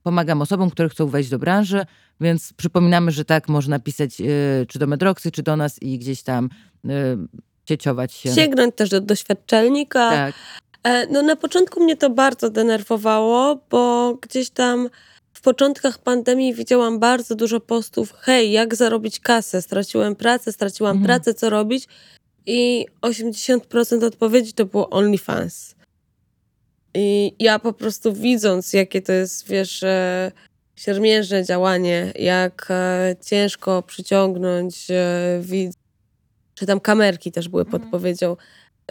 pomagam 0.03 0.41
osobom, 0.41 0.69
które 0.69 0.89
chcą 0.89 1.07
wejść 1.07 1.29
do 1.29 1.39
branży, 1.39 1.85
więc 2.21 2.53
przypominamy, 2.53 3.11
że 3.11 3.25
tak 3.25 3.49
można 3.49 3.79
pisać 3.79 4.21
y, 4.21 4.65
czy 4.69 4.79
do 4.79 4.87
Medroxy, 4.87 5.31
czy 5.31 5.43
do 5.43 5.55
nas 5.55 5.81
i 5.81 5.99
gdzieś 5.99 6.23
tam 6.23 6.49
y, 6.85 6.89
cieciować 7.65 8.13
się. 8.13 8.33
Sięgnąć 8.33 8.75
też 8.75 8.89
do 8.89 9.01
doświadczalnika. 9.01 10.09
Tak. 10.09 10.35
E, 10.83 11.07
no 11.07 11.21
na 11.21 11.35
początku 11.35 11.83
mnie 11.83 11.97
to 11.97 12.09
bardzo 12.09 12.49
denerwowało, 12.49 13.59
bo 13.69 14.13
gdzieś 14.21 14.49
tam 14.49 14.89
w 15.33 15.41
początkach 15.41 15.99
pandemii 15.99 16.53
widziałam 16.53 16.99
bardzo 16.99 17.35
dużo 17.35 17.59
postów, 17.59 18.13
hej, 18.19 18.51
jak 18.51 18.75
zarobić 18.75 19.19
kasę, 19.19 19.61
straciłem 19.61 20.15
pracę, 20.15 20.51
straciłam 20.51 20.97
mhm. 20.97 21.05
pracę, 21.05 21.33
co 21.33 21.49
robić? 21.49 21.87
I 22.45 22.85
80% 23.01 24.05
odpowiedzi 24.05 24.53
to 24.53 24.65
było 24.65 24.89
OnlyFans. 24.89 25.75
I 26.93 27.35
ja 27.39 27.59
po 27.59 27.73
prostu 27.73 28.13
widząc, 28.13 28.73
jakie 28.73 29.01
to 29.01 29.11
jest, 29.11 29.47
wiesz, 29.47 29.83
e, 29.83 30.31
siermiężne 30.75 31.45
działanie, 31.45 32.11
jak 32.15 32.67
e, 32.69 33.15
ciężko 33.25 33.81
przyciągnąć 33.81 34.91
e, 34.91 35.39
widz, 35.41 35.75
czy 36.55 36.65
tam 36.65 36.79
kamerki 36.79 37.31
też 37.31 37.49
były 37.49 37.63
mhm. 37.63 37.81
podpowiedzią. 37.81 38.37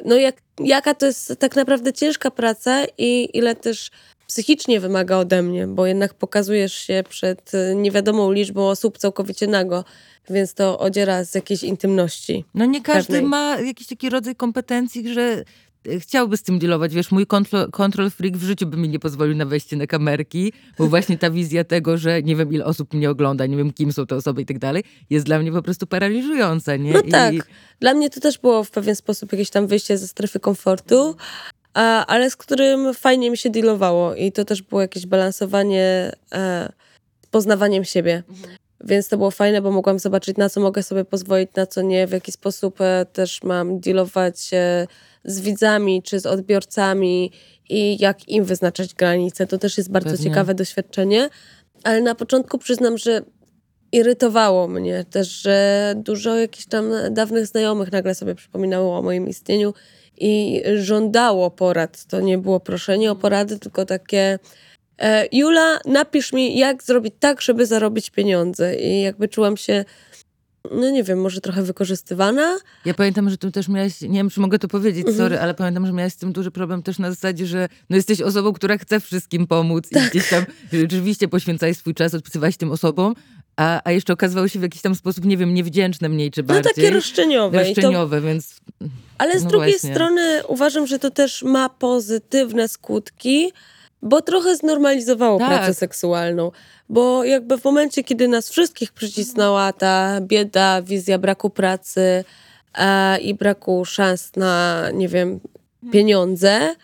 No 0.04 0.16
jak, 0.16 0.42
jaka 0.58 0.94
to 0.94 1.06
jest 1.06 1.34
tak 1.38 1.56
naprawdę 1.56 1.92
ciężka 1.92 2.30
praca 2.30 2.84
i 2.98 3.28
ile 3.34 3.54
też 3.54 3.90
psychicznie 4.26 4.80
wymaga 4.80 5.16
ode 5.16 5.42
mnie, 5.42 5.66
bo 5.66 5.86
jednak 5.86 6.14
pokazujesz 6.14 6.74
się 6.74 7.04
przed 7.08 7.52
niewiadomą 7.74 8.32
liczbą 8.32 8.68
osób 8.68 8.98
całkowicie 8.98 9.46
nago, 9.46 9.84
więc 10.30 10.54
to 10.54 10.78
odziera 10.78 11.24
z 11.24 11.34
jakiejś 11.34 11.62
intymności. 11.62 12.44
No 12.54 12.64
nie 12.64 12.82
każdy 12.82 13.12
pewnej. 13.12 13.28
ma 13.30 13.60
jakiś 13.60 13.86
taki 13.86 14.10
rodzaj 14.10 14.36
kompetencji, 14.36 15.14
że 15.14 15.44
chciałby 15.98 16.36
z 16.36 16.42
tym 16.42 16.58
dealować. 16.58 16.94
Wiesz, 16.94 17.10
mój 17.10 17.26
control, 17.72 18.10
freak 18.10 18.36
w 18.36 18.42
życiu 18.42 18.66
by 18.66 18.76
mi 18.76 18.88
nie 18.88 18.98
pozwolił 18.98 19.36
na 19.36 19.44
wejście 19.44 19.76
na 19.76 19.86
kamerki, 19.86 20.52
bo 20.78 20.86
właśnie 20.86 21.18
ta 21.18 21.30
wizja 21.30 21.64
tego, 21.64 21.98
że 21.98 22.22
nie 22.22 22.36
wiem 22.36 22.52
ile 22.52 22.64
osób 22.64 22.94
mnie 22.94 23.10
ogląda, 23.10 23.46
nie 23.46 23.56
wiem 23.56 23.72
kim 23.72 23.92
są 23.92 24.06
te 24.06 24.16
osoby 24.16 24.42
i 24.42 24.46
tak 24.46 24.58
dalej, 24.58 24.84
jest 25.10 25.26
dla 25.26 25.38
mnie 25.38 25.52
po 25.52 25.62
prostu 25.62 25.86
paraliżująca, 25.86 26.76
nie? 26.76 26.92
No 26.92 27.00
I... 27.00 27.10
tak. 27.10 27.34
Dla 27.80 27.94
mnie 27.94 28.10
to 28.10 28.20
też 28.20 28.38
było 28.38 28.64
w 28.64 28.70
pewien 28.70 28.96
sposób 28.96 29.32
jakieś 29.32 29.50
tam 29.50 29.66
wyjście 29.66 29.98
ze 29.98 30.08
strefy 30.08 30.40
komfortu, 30.40 31.16
a, 31.74 32.06
ale 32.06 32.30
z 32.30 32.36
którym 32.36 32.94
fajnie 32.94 33.30
mi 33.30 33.36
się 33.36 33.50
dealowało 33.50 34.14
i 34.14 34.32
to 34.32 34.44
też 34.44 34.62
było 34.62 34.80
jakieś 34.80 35.06
balansowanie 35.06 36.12
e, 36.32 36.72
poznawaniem 37.30 37.84
siebie. 37.84 38.22
Mhm. 38.28 38.56
Więc 38.84 39.08
to 39.08 39.16
było 39.16 39.30
fajne, 39.30 39.62
bo 39.62 39.70
mogłam 39.70 39.98
zobaczyć, 39.98 40.36
na 40.36 40.48
co 40.48 40.60
mogę 40.60 40.82
sobie 40.82 41.04
pozwolić, 41.04 41.50
na 41.56 41.66
co 41.66 41.82
nie, 41.82 42.06
w 42.06 42.12
jaki 42.12 42.32
sposób 42.32 42.80
e, 42.80 43.06
też 43.12 43.42
mam 43.42 43.80
dealować 43.80 44.50
e, 44.52 44.86
z 45.24 45.40
widzami 45.40 46.02
czy 46.02 46.20
z 46.20 46.26
odbiorcami 46.26 47.32
i 47.68 47.96
jak 48.00 48.28
im 48.28 48.44
wyznaczać 48.44 48.94
granice. 48.94 49.46
To 49.46 49.58
też 49.58 49.78
jest 49.78 49.90
bardzo 49.90 50.10
Pewnie. 50.10 50.24
ciekawe 50.24 50.54
doświadczenie. 50.54 51.28
Ale 51.84 52.00
na 52.00 52.14
początku 52.14 52.58
przyznam, 52.58 52.98
że 52.98 53.22
irytowało 53.92 54.68
mnie 54.68 55.04
też, 55.10 55.28
że 55.28 55.94
dużo 55.96 56.36
jakichś 56.36 56.66
tam 56.66 56.84
dawnych 57.10 57.46
znajomych 57.46 57.92
nagle 57.92 58.14
sobie 58.14 58.34
przypominało 58.34 58.98
o 58.98 59.02
moim 59.02 59.28
istnieniu 59.28 59.74
i 60.16 60.62
żądało 60.76 61.50
porad. 61.50 62.04
To 62.04 62.20
nie 62.20 62.38
było 62.38 62.60
proszenie 62.60 63.10
o 63.10 63.16
porady, 63.16 63.58
tylko 63.58 63.86
takie 63.86 64.38
e, 64.98 65.26
Jula, 65.32 65.80
napisz 65.86 66.32
mi, 66.32 66.58
jak 66.58 66.82
zrobić 66.82 67.14
tak, 67.20 67.40
żeby 67.40 67.66
zarobić 67.66 68.10
pieniądze. 68.10 68.76
I 68.76 69.02
jakby 69.02 69.28
czułam 69.28 69.56
się 69.56 69.84
no 70.70 70.90
nie 70.90 71.04
wiem, 71.04 71.20
może 71.20 71.40
trochę 71.40 71.62
wykorzystywana. 71.62 72.58
Ja 72.84 72.94
pamiętam, 72.94 73.30
że 73.30 73.38
tu 73.38 73.50
też 73.50 73.68
miałaś, 73.68 74.00
nie 74.00 74.08
wiem, 74.08 74.30
czy 74.30 74.40
mogę 74.40 74.58
to 74.58 74.68
powiedzieć, 74.68 75.06
mhm. 75.06 75.16
sorry, 75.16 75.40
ale 75.40 75.54
pamiętam, 75.54 75.86
że 75.86 75.92
miałaś 75.92 76.12
z 76.12 76.16
tym 76.16 76.32
duży 76.32 76.50
problem 76.50 76.82
też 76.82 76.98
na 76.98 77.10
zasadzie, 77.10 77.46
że 77.46 77.68
no 77.90 77.96
jesteś 77.96 78.20
osobą, 78.20 78.52
która 78.52 78.78
chce 78.78 79.00
wszystkim 79.00 79.46
pomóc 79.46 79.88
tak. 79.90 80.06
i 80.06 80.10
gdzieś 80.10 80.30
tam 80.30 80.44
rzeczywiście 80.72 81.28
poświęcałeś 81.28 81.76
swój 81.76 81.94
czas, 81.94 82.14
odpisywałaś 82.14 82.56
tym 82.56 82.70
osobom, 82.70 83.14
a, 83.56 83.80
a 83.84 83.92
jeszcze 83.92 84.12
okazywało 84.12 84.48
się 84.48 84.58
w 84.58 84.62
jakiś 84.62 84.82
tam 84.82 84.94
sposób, 84.94 85.24
nie 85.24 85.36
wiem, 85.36 85.54
niewdzięczne 85.54 86.08
mniej 86.08 86.30
czy 86.30 86.42
bardziej. 86.42 86.64
No 86.64 86.74
takie 86.74 86.90
roszczeniowe. 86.90 87.64
Roszczeniowe, 87.64 88.20
to... 88.20 88.26
więc... 88.26 88.60
Ale 89.18 89.40
z 89.40 89.42
no 89.44 89.50
drugiej 89.50 89.70
właśnie. 89.70 89.90
strony 89.90 90.46
uważam, 90.46 90.86
że 90.86 90.98
to 90.98 91.10
też 91.10 91.42
ma 91.42 91.68
pozytywne 91.68 92.68
skutki, 92.68 93.52
bo 94.02 94.22
trochę 94.22 94.56
znormalizowało 94.56 95.38
tak. 95.38 95.48
pracę 95.48 95.74
seksualną. 95.74 96.50
Bo 96.88 97.24
jakby 97.24 97.58
w 97.58 97.64
momencie, 97.64 98.04
kiedy 98.04 98.28
nas 98.28 98.50
wszystkich 98.50 98.92
przycisnęła 98.92 99.72
ta 99.72 100.20
bieda, 100.20 100.82
wizja 100.82 101.18
braku 101.18 101.50
pracy 101.50 102.24
e, 102.78 103.18
i 103.18 103.34
braku 103.34 103.84
szans 103.84 104.36
na, 104.36 104.84
nie 104.94 105.08
wiem, 105.08 105.40
pieniądze, 105.92 106.74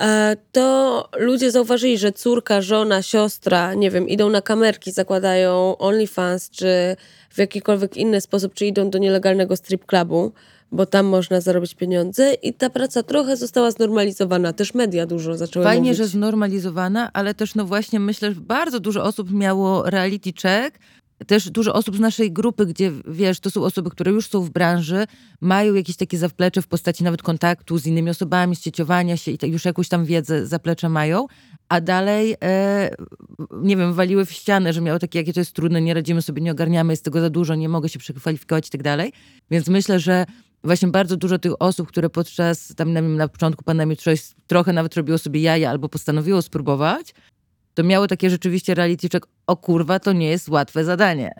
e, 0.00 0.36
to 0.52 1.08
ludzie 1.16 1.50
zauważyli, 1.50 1.98
że 1.98 2.12
córka, 2.12 2.60
żona, 2.60 3.02
siostra, 3.02 3.74
nie 3.74 3.90
wiem, 3.90 4.08
idą 4.08 4.30
na 4.30 4.42
kamerki, 4.42 4.92
zakładają 4.92 5.78
OnlyFans, 5.78 6.50
czy 6.50 6.96
w 7.30 7.38
jakikolwiek 7.38 7.96
inny 7.96 8.20
sposób, 8.20 8.54
czy 8.54 8.66
idą 8.66 8.90
do 8.90 8.98
nielegalnego 8.98 9.56
strip 9.56 9.86
clubu 9.86 10.32
bo 10.72 10.86
tam 10.86 11.06
można 11.06 11.40
zarobić 11.40 11.74
pieniądze 11.74 12.34
i 12.34 12.54
ta 12.54 12.70
praca 12.70 13.02
trochę 13.02 13.36
została 13.36 13.70
znormalizowana. 13.70 14.52
Też 14.52 14.74
media 14.74 15.06
dużo 15.06 15.36
zaczęły 15.36 15.64
Fajnie, 15.64 15.82
mówić. 15.82 15.96
że 15.96 16.06
znormalizowana, 16.06 17.10
ale 17.12 17.34
też 17.34 17.54
no 17.54 17.64
właśnie 17.64 18.00
myślę, 18.00 18.34
że 18.34 18.40
bardzo 18.40 18.80
dużo 18.80 19.04
osób 19.04 19.30
miało 19.30 19.90
reality 19.90 20.32
check, 20.42 20.78
też 21.26 21.50
dużo 21.50 21.74
osób 21.74 21.96
z 21.96 22.00
naszej 22.00 22.32
grupy, 22.32 22.66
gdzie 22.66 22.92
wiesz, 23.08 23.40
to 23.40 23.50
są 23.50 23.64
osoby, 23.64 23.90
które 23.90 24.12
już 24.12 24.28
są 24.28 24.42
w 24.42 24.50
branży, 24.50 25.04
mają 25.40 25.74
jakieś 25.74 25.96
takie 25.96 26.18
zaplecze 26.18 26.62
w 26.62 26.66
postaci 26.66 27.04
nawet 27.04 27.22
kontaktu 27.22 27.78
z 27.78 27.86
innymi 27.86 28.10
osobami, 28.10 28.56
ścieciowania 28.56 29.16
się 29.16 29.30
i 29.30 29.38
tak 29.38 29.50
już 29.50 29.64
jakąś 29.64 29.88
tam 29.88 30.04
wiedzę, 30.04 30.46
zaplecze 30.46 30.88
mają, 30.88 31.26
a 31.68 31.80
dalej, 31.80 32.36
e, 32.44 32.94
nie 33.62 33.76
wiem, 33.76 33.92
waliły 33.94 34.26
w 34.26 34.32
ścianę, 34.32 34.72
że 34.72 34.80
miały 34.80 34.98
takie, 34.98 35.18
jakie 35.18 35.32
to 35.32 35.40
jest 35.40 35.52
trudne, 35.52 35.82
nie 35.82 35.94
radzimy 35.94 36.22
sobie, 36.22 36.42
nie 36.42 36.52
ogarniamy, 36.52 36.92
jest 36.92 37.04
tego 37.04 37.20
za 37.20 37.30
dużo, 37.30 37.54
nie 37.54 37.68
mogę 37.68 37.88
się 37.88 37.98
przekwalifikować 37.98 38.68
i 38.68 38.70
tak 38.70 38.82
dalej. 38.82 39.12
Więc 39.50 39.68
myślę, 39.68 40.00
że 40.00 40.26
właśnie 40.64 40.88
bardzo 40.88 41.16
dużo 41.16 41.38
tych 41.38 41.52
osób, 41.58 41.88
które 41.88 42.10
podczas, 42.10 42.74
tam 42.76 42.92
na, 42.92 43.02
na 43.02 43.28
początku 43.28 43.64
pandemii 43.64 43.96
coś, 43.96 44.22
trochę 44.46 44.72
nawet 44.72 44.94
robiło 44.96 45.18
sobie 45.18 45.40
jaja 45.40 45.70
albo 45.70 45.88
postanowiło 45.88 46.42
spróbować, 46.42 47.14
to 47.74 47.84
miało 47.84 48.06
takie 48.06 48.30
rzeczywiście 48.30 48.74
reality 48.74 49.08
check, 49.08 49.26
o 49.46 49.56
kurwa, 49.56 49.98
to 49.98 50.12
nie 50.12 50.28
jest 50.28 50.48
łatwe 50.48 50.84
zadanie. 50.84 51.34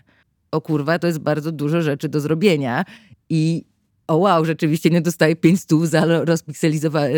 O 0.50 0.60
kurwa, 0.60 0.98
to 0.98 1.06
jest 1.06 1.18
bardzo 1.18 1.52
dużo 1.52 1.82
rzeczy 1.82 2.08
do 2.08 2.20
zrobienia 2.20 2.84
i 3.30 3.64
o 4.12 4.16
wow, 4.16 4.44
rzeczywiście 4.44 4.90
nie 4.90 5.00
dostaje 5.00 5.36
5 5.36 5.60
stów 5.60 5.88
za 5.88 6.04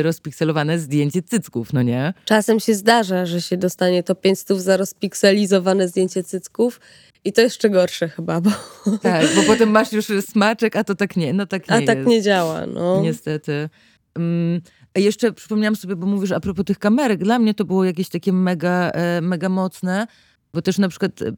rozpikselowane 0.03 0.79
zdjęcie 0.79 1.23
cycków, 1.23 1.73
no 1.73 1.83
nie? 1.83 2.15
Czasem 2.25 2.61
się 2.61 2.75
zdarza, 2.75 3.27
że 3.27 3.43
się 3.43 3.57
dostanie 3.57 4.03
to 4.03 4.15
5 4.15 4.39
stów 4.39 4.63
za 4.63 4.77
rozpikselizowane 4.77 5.89
zdjęcie 5.89 6.25
cycków 6.25 6.81
i 7.25 7.33
to 7.33 7.41
jeszcze 7.41 7.71
gorsze 7.71 8.09
chyba, 8.09 8.41
bo... 8.41 8.51
Tak, 9.03 9.27
bo 9.37 9.43
potem 9.43 9.71
masz 9.71 9.93
już 9.93 10.07
smaczek, 10.07 10.77
a 10.77 10.85
to 10.85 10.95
tak 10.95 11.17
nie, 11.17 11.33
no 11.33 11.47
tak 11.47 11.69
nie 11.71 11.77
A 11.77 11.83
tak 11.83 11.99
jest. 11.99 12.09
nie 12.09 12.23
działa, 12.23 12.67
no. 12.67 13.01
Niestety. 13.03 13.69
Um, 14.17 14.61
jeszcze 14.97 15.33
przypomniałam 15.33 15.77
sobie, 15.77 15.97
bo 15.97 16.07
mówisz 16.07 16.33
a 16.33 16.41
propos 16.41 16.65
tych 16.65 16.79
kamerek, 16.79 17.25
dla 17.25 17.39
mnie 17.39 17.55
to 17.55 17.65
było 17.65 17.85
jakieś 17.85 18.09
takie 18.09 18.33
mega, 18.33 18.91
e, 18.91 19.21
mega 19.21 19.49
mocne, 19.49 20.07
bo 20.55 20.63
też 20.63 20.79
na 20.79 20.89
przykład, 20.89 21.23
e, 21.23 21.33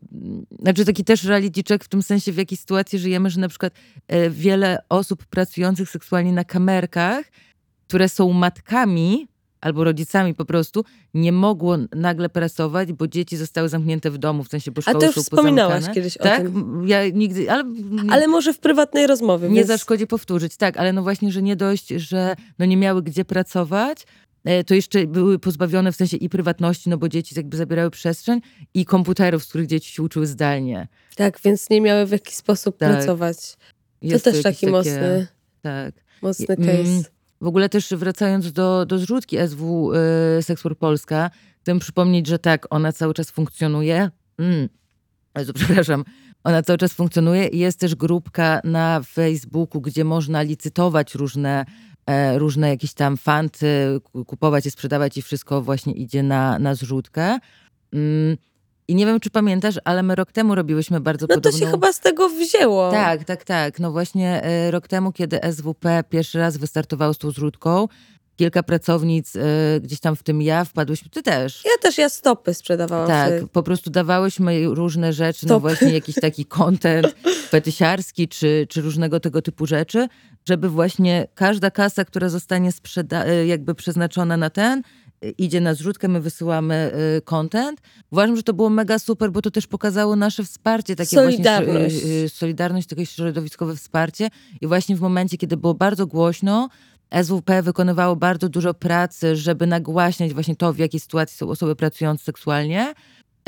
znaczy 0.63 0.85
taki 0.85 1.05
też 1.05 1.25
reality 1.25 1.63
check 1.69 1.85
w 1.85 1.89
tym 1.89 2.03
sensie, 2.03 2.33
w 2.33 2.37
jakiej 2.37 2.59
sytuacji 2.59 2.99
żyjemy, 2.99 3.31
że 3.31 3.41
na 3.41 3.49
przykład 3.49 3.73
e, 4.09 4.31
wiele 4.31 4.79
osób 4.89 5.27
pracujących 5.27 5.91
seksualnie 5.91 6.33
na 6.33 6.45
kamerkach, 6.45 7.25
które 7.87 8.09
są 8.09 8.33
matkami, 8.33 9.29
albo 9.61 9.85
rodzicami 9.85 10.35
po 10.35 10.45
prostu 10.45 10.85
nie 11.15 11.33
mogło 11.33 11.77
nagle 11.95 12.29
pracować, 12.29 12.93
bo 12.93 13.09
dzieci 13.09 13.37
zostały 13.37 13.69
zamknięte 13.69 14.11
w 14.11 14.19
domu, 14.19 14.45
w 14.45 14.49
sensie 14.49 14.71
bo 14.71 14.81
szkoły 14.81 14.97
A 14.97 15.01
to 15.01 15.07
już 15.07 15.15
są 15.15 15.23
wspominałaś 15.23 15.85
kiedyś 15.95 16.17
tak? 16.17 16.41
o 16.41 16.43
tym. 16.43 16.85
Ja 16.87 17.09
nigdy, 17.09 17.51
ale... 17.51 17.65
Ale 18.11 18.29
może 18.29 18.53
w 18.53 18.59
prywatnej 18.59 19.07
rozmowie. 19.07 19.49
Nie 19.49 19.55
więc... 19.55 19.67
zaszkodzi 19.67 20.07
powtórzyć, 20.07 20.57
tak, 20.57 20.77
ale 20.77 20.93
no 20.93 21.03
właśnie, 21.03 21.33
że 21.33 21.43
nie 21.43 21.57
dość, 21.57 21.89
że 21.89 22.37
no 22.59 22.67
nie 22.67 22.77
miały 22.77 23.03
gdzie 23.03 23.25
pracować, 23.25 24.07
to 24.67 24.75
jeszcze 24.75 25.07
były 25.07 25.39
pozbawione 25.39 25.93
w 25.93 25.97
sensie 25.97 26.17
i 26.17 26.29
prywatności, 26.29 26.91
no 26.91 26.99
bo 26.99 27.09
dzieci 27.09 27.35
jakby 27.37 27.57
zabierały 27.57 27.91
przestrzeń 27.91 28.41
i 28.75 28.85
komputerów, 28.85 29.45
z 29.45 29.49
których 29.49 29.67
dzieci 29.67 29.93
się 29.93 30.03
uczyły 30.03 30.27
zdalnie. 30.27 30.89
Tak, 31.17 31.41
więc 31.45 31.71
nie 31.71 31.81
miały 31.81 32.07
w 32.07 32.11
jakiś 32.11 32.35
sposób 32.35 32.77
tak. 32.77 32.91
pracować. 32.91 33.37
To 33.53 34.07
Jest 34.07 34.25
też 34.25 34.43
taki 34.43 34.61
takie, 34.61 34.71
mocny, 34.71 35.27
tak. 35.63 35.95
mocny 36.23 36.55
mm, 36.55 36.67
case. 36.67 37.11
W 37.41 37.47
ogóle 37.47 37.69
też 37.69 37.89
wracając 37.89 38.53
do, 38.53 38.87
do 38.87 38.99
zrzutki 38.99 39.37
SW 39.49 39.93
y, 40.39 40.43
Sekswor 40.43 40.79
Polska, 40.79 41.31
chcę 41.61 41.79
przypomnieć, 41.79 42.27
że 42.27 42.39
tak, 42.39 42.67
ona 42.71 42.93
cały 42.93 43.15
czas 43.15 43.31
funkcjonuje. 43.31 44.11
Mm. 44.39 44.69
Jezu, 45.39 45.53
przepraszam. 45.65 46.05
Ona 46.45 46.63
cały 46.63 46.79
czas 46.79 46.93
funkcjonuje 46.93 47.47
i 47.47 47.59
jest 47.59 47.81
też 47.81 47.95
grupka 47.95 48.61
na 48.65 49.01
Facebooku, 49.03 49.81
gdzie 49.81 50.05
można 50.05 50.43
licytować 50.43 51.15
różne, 51.15 51.61
e, 51.61 51.67
różne 52.37 52.69
jakieś 52.69 52.95
tam 52.95 53.17
fanty, 53.17 54.01
kupować 54.27 54.67
i 54.67 54.71
sprzedawać 54.71 55.17
i 55.17 55.23
wszystko 55.23 55.63
właśnie 55.63 55.93
idzie 55.93 56.23
na, 56.23 56.59
na 56.59 56.75
zrzutkę. 56.75 57.39
Mm. 57.93 58.37
I 58.89 58.95
nie 58.95 59.07
wiem, 59.07 59.21
czy 59.21 59.31
pamiętasz, 59.31 59.75
ale 59.85 60.03
my 60.03 60.15
rok 60.15 60.33
temu 60.33 60.55
robiłyśmy 60.55 61.01
bardzo 61.01 61.27
no 61.31 61.35
podobną... 61.35 61.51
No 61.51 61.59
to 61.59 61.65
się 61.65 61.71
chyba 61.71 61.93
z 61.93 62.01
tego 62.01 62.29
wzięło. 62.29 62.91
Tak, 62.91 63.25
tak, 63.25 63.45
tak. 63.45 63.81
No 63.81 63.93
właśnie 63.93 64.43
e, 64.43 64.71
rok 64.71 64.89
temu, 64.89 65.13
kiedy 65.13 65.41
SWP 65.53 66.05
pierwszy 66.09 66.39
raz 66.39 66.57
wystartowało 66.57 67.15
z 67.15 67.19
tą 67.19 67.31
zrzutką, 67.31 67.89
kilka 68.37 68.63
pracownic, 68.63 69.37
y, 69.37 69.41
gdzieś 69.83 70.01
tam 70.01 70.17
w 70.17 70.23
tym 70.23 70.43
ja, 70.43 70.65
wpadłyśmy, 70.65 71.11
ty 71.11 71.23
też. 71.23 71.65
Ja 71.65 71.71
też, 71.83 71.99
ja 71.99 72.09
stopy 72.09 72.55
sprzedawałam. 72.55 73.09
Tak, 73.09 73.33
po 73.53 73.63
prostu 73.63 73.91
dawałyśmy 73.91 74.65
różne 74.67 75.13
rzeczy, 75.13 75.47
no 75.47 75.55
no 75.55 75.61
właśnie 75.61 75.93
jakiś 75.93 76.15
taki 76.15 76.45
content 76.59 77.15
fetysiarski, 77.49 78.29
czy, 78.29 78.67
czy 78.69 78.81
różnego 78.81 79.21
tego 79.21 79.43
typu 79.43 79.67
rzeczy, 79.67 80.09
żeby 80.49 80.69
właśnie 80.69 81.27
każda 81.35 81.71
kasa, 81.71 82.05
która 82.05 82.29
zostanie 82.29 82.71
sprzeda- 82.73 83.29
y, 83.29 83.47
jakby 83.47 83.75
przeznaczona 83.75 84.37
na 84.37 84.51
ten, 84.51 84.83
idzie 85.39 85.61
na 85.61 85.75
zrzutkę, 85.75 86.09
my 86.09 86.21
wysyłamy 86.21 86.93
content. 87.25 87.81
Uważam, 88.11 88.37
że 88.37 88.43
to 88.43 88.55
było 88.55 88.71
mega 88.71 88.99
super, 88.99 89.33
bo 89.33 89.43
to 89.43 89.51
też 89.51 89.67
pokazało 89.67 90.17
nasze 90.17 90.45
wsparcie, 90.45 90.97
takie 90.97 91.17
solidarność. 91.17 91.95
właśnie 91.95 92.29
solidarność, 92.29 92.89
takie 92.89 93.07
środowiskowe 93.07 93.77
wsparcie. 93.77 94.29
I 94.61 94.67
właśnie 94.67 94.97
w 94.97 95.01
momencie, 95.01 95.37
kiedy 95.37 95.57
było 95.57 95.75
bardzo 95.75 96.07
głośno, 96.07 96.69
SWP 97.23 97.63
wykonywało 97.63 98.17
bardzo 98.17 98.49
dużo 98.49 98.75
pracy, 98.75 99.37
żeby 99.37 99.67
nagłaśniać 99.67 100.35
właśnie 100.35 100.57
to, 100.57 100.73
w 100.73 100.79
jakiej 100.79 101.01
sytuacji 101.01 101.37
są 101.37 101.49
osoby 101.49 101.77
pracujące 101.77 102.25
seksualnie 102.25 102.95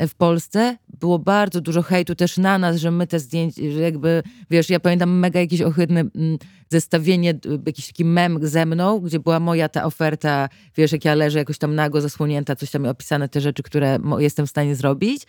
w 0.07 0.15
Polsce 0.15 0.77
było 0.99 1.19
bardzo 1.19 1.61
dużo 1.61 1.81
hejtu 1.81 2.15
też 2.15 2.37
na 2.37 2.57
nas, 2.57 2.77
że 2.77 2.91
my 2.91 3.07
te 3.07 3.19
zdjęcia, 3.19 3.61
że 3.71 3.79
jakby, 3.79 4.23
wiesz, 4.49 4.69
ja 4.69 4.79
pamiętam 4.79 5.19
mega 5.19 5.39
jakieś 5.39 5.61
ohydne 5.61 5.99
mm, 5.99 6.37
zestawienie, 6.69 7.39
jakiś 7.65 7.87
taki 7.87 8.05
mem 8.05 8.39
ze 8.41 8.65
mną, 8.65 8.99
gdzie 8.99 9.19
była 9.19 9.39
moja 9.39 9.69
ta 9.69 9.83
oferta, 9.83 10.49
wiesz, 10.75 10.91
jak 10.91 11.05
ja 11.05 11.15
leżę 11.15 11.39
jakoś 11.39 11.57
tam 11.57 11.75
nago 11.75 12.01
zasłonięta, 12.01 12.55
coś 12.55 12.71
tam 12.71 12.85
opisane, 12.85 13.29
te 13.29 13.41
rzeczy, 13.41 13.63
które 13.63 13.99
jestem 14.17 14.47
w 14.47 14.49
stanie 14.49 14.75
zrobić. 14.75 15.23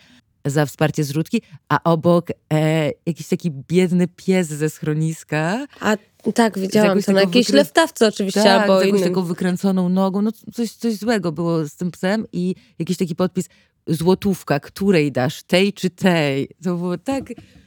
Za 0.45 0.65
wsparcie 0.65 1.03
zrzutki, 1.03 1.41
a 1.69 1.83
obok 1.83 2.27
e, 2.53 2.91
jakiś 3.05 3.27
taki 3.27 3.51
biedny 3.51 4.07
pies 4.07 4.47
ze 4.47 4.69
schroniska. 4.69 5.67
A 5.79 5.97
tak, 6.33 6.59
widziałam 6.59 6.89
to 6.89 7.11
na 7.11 7.19
taką 7.19 7.27
jakiejś 7.27 7.47
wykrę- 7.47 7.53
lewtawce 7.55 8.07
oczywiście, 8.07 8.43
Tak, 8.43 8.61
albo 8.61 8.81
jakąś 8.81 9.01
taką 9.01 9.23
wykręconą 9.23 9.89
nogą, 9.89 10.21
no 10.21 10.31
coś, 10.53 10.71
coś 10.71 10.93
złego 10.95 11.31
było 11.31 11.65
z 11.65 11.75
tym 11.75 11.91
psem 11.91 12.25
i 12.31 12.55
jakiś 12.79 12.97
taki 12.97 13.15
podpis 13.15 13.45
złotówka, 13.87 14.59
której 14.59 15.11
dasz, 15.11 15.43
tej 15.43 15.73
czy 15.73 15.89
tej. 15.89 16.47
To 16.63 16.75
było 16.75 16.97
tak, 16.97 17.23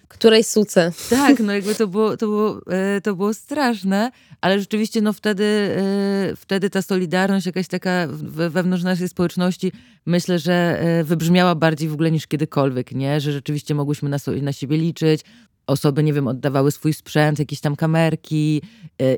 Której 0.08 0.44
suce. 0.44 0.92
tak, 1.10 1.40
no 1.40 1.52
jakby 1.56 1.74
to 1.74 1.86
było, 1.86 2.16
to 2.16 2.26
było, 2.26 2.60
e, 2.66 3.00
to 3.00 3.16
było 3.16 3.34
straszne, 3.34 4.10
ale 4.40 4.60
rzeczywiście 4.60 5.00
no 5.00 5.12
wtedy, 5.12 5.44
e, 5.44 6.36
wtedy 6.36 6.70
ta 6.70 6.82
solidarność 6.82 7.46
jakaś 7.46 7.68
taka 7.68 8.06
wewnątrz 8.22 8.84
naszej 8.84 9.08
społeczności 9.08 9.72
myślę, 10.06 10.38
że 10.38 10.80
e, 10.80 11.04
wybrzmiała 11.04 11.54
bardziej 11.54 11.88
w 11.88 11.92
ogóle 11.92 12.10
niż 12.10 12.26
kiedykolwiek, 12.26 12.92
nie? 12.92 13.20
Że 13.20 13.32
rzeczywiście 13.32 13.74
mogłyśmy 13.74 14.08
na, 14.08 14.16
na 14.42 14.52
siebie 14.52 14.76
liczyć. 14.76 15.20
Osoby, 15.66 16.02
nie 16.02 16.12
wiem, 16.12 16.28
oddawały 16.28 16.70
swój 16.70 16.94
sprzęt, 16.94 17.38
jakieś 17.38 17.60
tam 17.60 17.76
kamerki, 17.76 18.62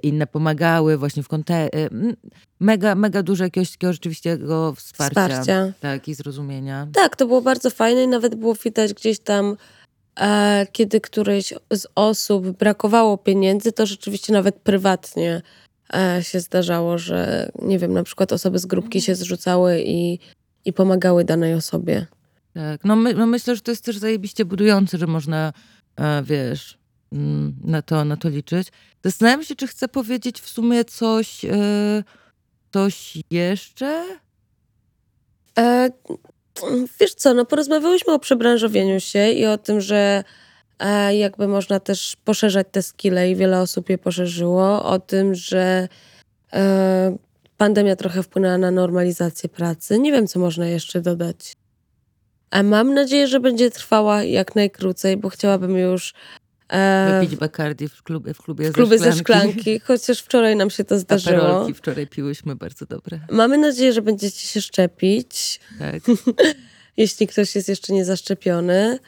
inne 0.02 0.26
pomagały 0.26 0.96
właśnie 0.96 1.22
w 1.22 1.28
konte... 1.28 1.68
Mega, 2.60 2.94
mega 2.94 3.22
dużo 3.22 3.44
jakiegoś 3.44 3.70
takiego 3.70 3.92
rzeczywistego 3.92 4.74
wsparcia. 4.76 5.28
Wsparcia. 5.28 5.72
Tak, 5.80 6.08
i 6.08 6.14
zrozumienia. 6.14 6.86
Tak, 6.92 7.16
to 7.16 7.26
było 7.26 7.42
bardzo 7.42 7.70
fajne 7.70 8.04
i 8.04 8.08
nawet 8.08 8.34
było 8.34 8.54
widać 8.54 8.94
gdzieś 8.94 9.18
tam, 9.18 9.56
kiedy 10.72 11.00
którejś 11.00 11.54
z 11.72 11.86
osób 11.94 12.50
brakowało 12.50 13.18
pieniędzy, 13.18 13.72
to 13.72 13.86
rzeczywiście 13.86 14.32
nawet 14.32 14.54
prywatnie 14.54 15.42
e, 15.94 16.24
się 16.24 16.40
zdarzało, 16.40 16.98
że 16.98 17.50
nie 17.62 17.78
wiem, 17.78 17.92
na 17.92 18.02
przykład 18.02 18.32
osoby 18.32 18.58
z 18.58 18.66
grupki 18.66 19.00
się 19.00 19.14
zrzucały 19.14 19.82
i, 19.86 20.18
i 20.64 20.72
pomagały 20.72 21.24
danej 21.24 21.54
osobie. 21.54 22.06
Tak, 22.54 22.84
no, 22.84 22.96
my, 22.96 23.14
no 23.14 23.26
myślę, 23.26 23.56
że 23.56 23.62
to 23.62 23.70
jest 23.70 23.84
też 23.84 23.96
zajebiście 23.98 24.44
budujące, 24.44 24.98
że 24.98 25.06
można, 25.06 25.52
e, 25.96 26.22
wiesz, 26.22 26.78
mm, 27.12 27.56
na 27.64 27.82
to, 27.82 28.04
na 28.04 28.16
to 28.16 28.28
liczyć. 28.28 28.68
Zastanawiam 29.04 29.44
się, 29.44 29.56
czy 29.56 29.66
chcę 29.66 29.88
powiedzieć 29.88 30.40
w 30.40 30.48
sumie 30.48 30.84
coś, 30.84 31.44
e, 31.44 32.04
coś 32.72 33.18
jeszcze? 33.30 34.04
E, 35.58 35.90
wiesz 37.00 37.14
co, 37.14 37.34
no 37.34 37.44
porozmawiałyśmy 37.44 38.12
o 38.12 38.18
przebranżowieniu 38.18 39.00
się 39.00 39.30
i 39.30 39.46
o 39.46 39.58
tym, 39.58 39.80
że 39.80 40.24
e, 40.78 41.16
jakby 41.16 41.48
można 41.48 41.80
też 41.80 42.16
poszerzać 42.24 42.66
te 42.70 42.82
skille 42.82 43.30
i 43.30 43.36
wiele 43.36 43.60
osób 43.60 43.90
je 43.90 43.98
poszerzyło. 43.98 44.84
O 44.84 44.98
tym, 44.98 45.34
że 45.34 45.88
e, 46.52 47.16
pandemia 47.56 47.96
trochę 47.96 48.22
wpłynęła 48.22 48.58
na 48.58 48.70
normalizację 48.70 49.48
pracy. 49.48 49.98
Nie 49.98 50.12
wiem, 50.12 50.26
co 50.26 50.40
można 50.40 50.66
jeszcze 50.66 51.00
dodać. 51.00 51.52
A 52.50 52.62
mam 52.62 52.94
nadzieję, 52.94 53.26
że 53.26 53.40
będzie 53.40 53.70
trwała 53.70 54.22
jak 54.22 54.54
najkrócej, 54.54 55.16
bo 55.16 55.28
chciałabym 55.28 55.78
już 55.78 56.14
Wypić 57.20 57.36
Bacardi 57.36 57.88
w 57.88 58.02
klubie, 58.02 58.34
w 58.34 58.42
klubie, 58.42 58.72
w 58.72 58.76
ze 58.76 58.98
ze 58.98 59.12
szklanki. 59.12 59.50
szklanki, 59.50 59.80
chociaż 59.80 60.20
wczoraj 60.20 60.56
nam 60.56 60.70
się 60.70 60.84
to 60.84 60.98
zdarzyło. 61.04 61.36
Aperolki 61.36 61.74
wczoraj 61.74 62.06
piłyśmy, 62.06 62.56
bardzo 62.56 62.86
dobre. 62.86 63.20
Mamy 63.30 63.58
nadzieję, 63.58 63.92
że 63.92 64.02
będziecie 64.02 64.46
się 64.46 64.60
szczepić. 64.60 65.60
Tak. 65.78 66.02
jeśli 66.96 67.26
ktoś 67.26 67.54
jest 67.54 67.68
jeszcze 67.68 67.92
nie 67.92 68.04
zaszczepiony. 68.04 68.98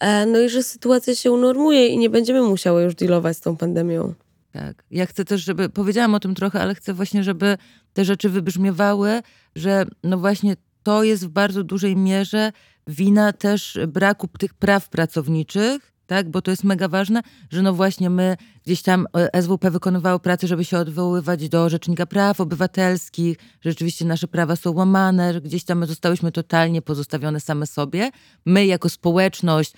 E, 0.00 0.26
No 0.26 0.40
i 0.40 0.48
że 0.48 0.62
sytuacja 0.62 1.14
się 1.14 1.30
unormuje 1.32 1.86
i 1.86 1.98
nie 1.98 2.10
będziemy 2.10 2.42
musiały 2.42 2.82
już 2.82 2.94
dealować 2.94 3.36
z 3.36 3.40
tą 3.40 3.56
pandemią. 3.56 4.14
Tak. 4.52 4.84
Ja 4.90 5.06
chcę 5.06 5.24
też, 5.24 5.44
żeby, 5.44 5.68
powiedziałam 5.68 6.14
o 6.14 6.20
tym 6.20 6.34
trochę, 6.34 6.60
ale 6.60 6.74
chcę 6.74 6.94
właśnie, 6.94 7.24
żeby 7.24 7.58
te 7.92 8.04
rzeczy 8.04 8.28
wybrzmiewały, 8.28 9.20
że 9.56 9.86
no 10.02 10.18
właśnie 10.18 10.56
to 10.82 11.02
jest 11.04 11.26
w 11.26 11.28
bardzo 11.28 11.64
dużej 11.64 11.96
mierze 11.96 12.52
wina 12.86 13.32
też 13.32 13.78
braku 13.88 14.28
tych 14.38 14.54
praw 14.54 14.88
pracowniczych, 14.88 15.92
tak? 16.06 16.30
Bo 16.30 16.42
to 16.42 16.50
jest 16.50 16.64
mega 16.64 16.88
ważne, 16.88 17.20
że 17.50 17.62
no 17.62 17.72
właśnie 17.72 18.10
my 18.10 18.36
gdzieś 18.66 18.82
tam 18.82 19.06
e, 19.16 19.42
SWP 19.42 19.70
wykonywało 19.70 20.18
pracę, 20.18 20.46
żeby 20.46 20.64
się 20.64 20.78
odwoływać 20.78 21.48
do 21.48 21.68
Rzecznika 21.68 22.06
Praw 22.06 22.40
Obywatelskich, 22.40 23.36
że 23.60 23.70
rzeczywiście 23.70 24.04
nasze 24.04 24.28
prawa 24.28 24.56
są 24.56 24.72
łamane, 24.72 25.32
że 25.32 25.40
gdzieś 25.40 25.64
tam 25.64 25.78
my 25.78 25.86
zostałyśmy 25.86 26.32
totalnie 26.32 26.82
pozostawione 26.82 27.40
same 27.40 27.66
sobie. 27.66 28.10
My 28.46 28.66
jako 28.66 28.88
społeczność, 28.88 29.72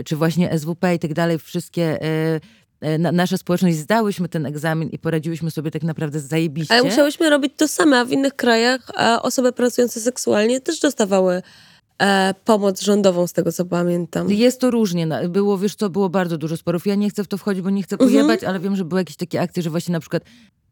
y, 0.00 0.04
czy 0.04 0.16
właśnie 0.16 0.58
SWP 0.58 0.94
i 0.94 0.98
tak 0.98 1.14
dalej, 1.14 1.38
wszystkie 1.38 2.02
y, 2.02 2.40
y, 2.86 2.98
na, 2.98 3.12
nasza 3.12 3.36
społeczność 3.36 3.76
zdałyśmy 3.76 4.28
ten 4.28 4.46
egzamin 4.46 4.88
i 4.88 4.98
poradziłyśmy 4.98 5.50
sobie 5.50 5.70
tak 5.70 5.82
naprawdę 5.82 6.20
zajebiście. 6.20 6.74
Ale 6.74 6.82
musiałyśmy 6.82 7.30
robić 7.30 7.52
to 7.56 7.68
same, 7.68 7.98
a 7.98 8.04
w 8.04 8.10
innych 8.10 8.36
krajach 8.36 8.90
e, 8.98 9.22
osoby 9.22 9.52
pracujące 9.52 10.00
seksualnie 10.00 10.60
też 10.60 10.80
dostawały 10.80 11.42
e, 12.02 12.34
pomoc 12.44 12.80
rządową, 12.82 13.26
z 13.26 13.32
tego 13.32 13.52
co 13.52 13.64
pamiętam. 13.64 14.30
Jest 14.30 14.60
to 14.60 14.70
różnie. 14.70 15.06
na- 15.06 15.28
Było, 15.28 15.58
wiesz 15.58 15.74
co, 15.74 15.90
było 15.90 16.08
bardzo 16.08 16.38
dużo 16.38 16.56
sporów. 16.56 16.86
Ja 16.86 16.94
nie 16.94 17.10
chcę 17.10 17.24
w 17.24 17.28
to 17.28 17.38
wchodzić, 17.38 17.62
bo 17.62 17.70
nie 17.70 17.82
chcę 17.82 17.96
pojebać, 17.98 18.44
ale 18.44 18.60
wiem, 18.60 18.76
że 18.76 18.84
były 18.84 19.00
jakieś 19.00 19.16
takie 19.16 19.40
akcje, 19.40 19.62
że 19.62 19.70
właśnie 19.70 19.92
na 19.92 20.00
przykład 20.00 20.22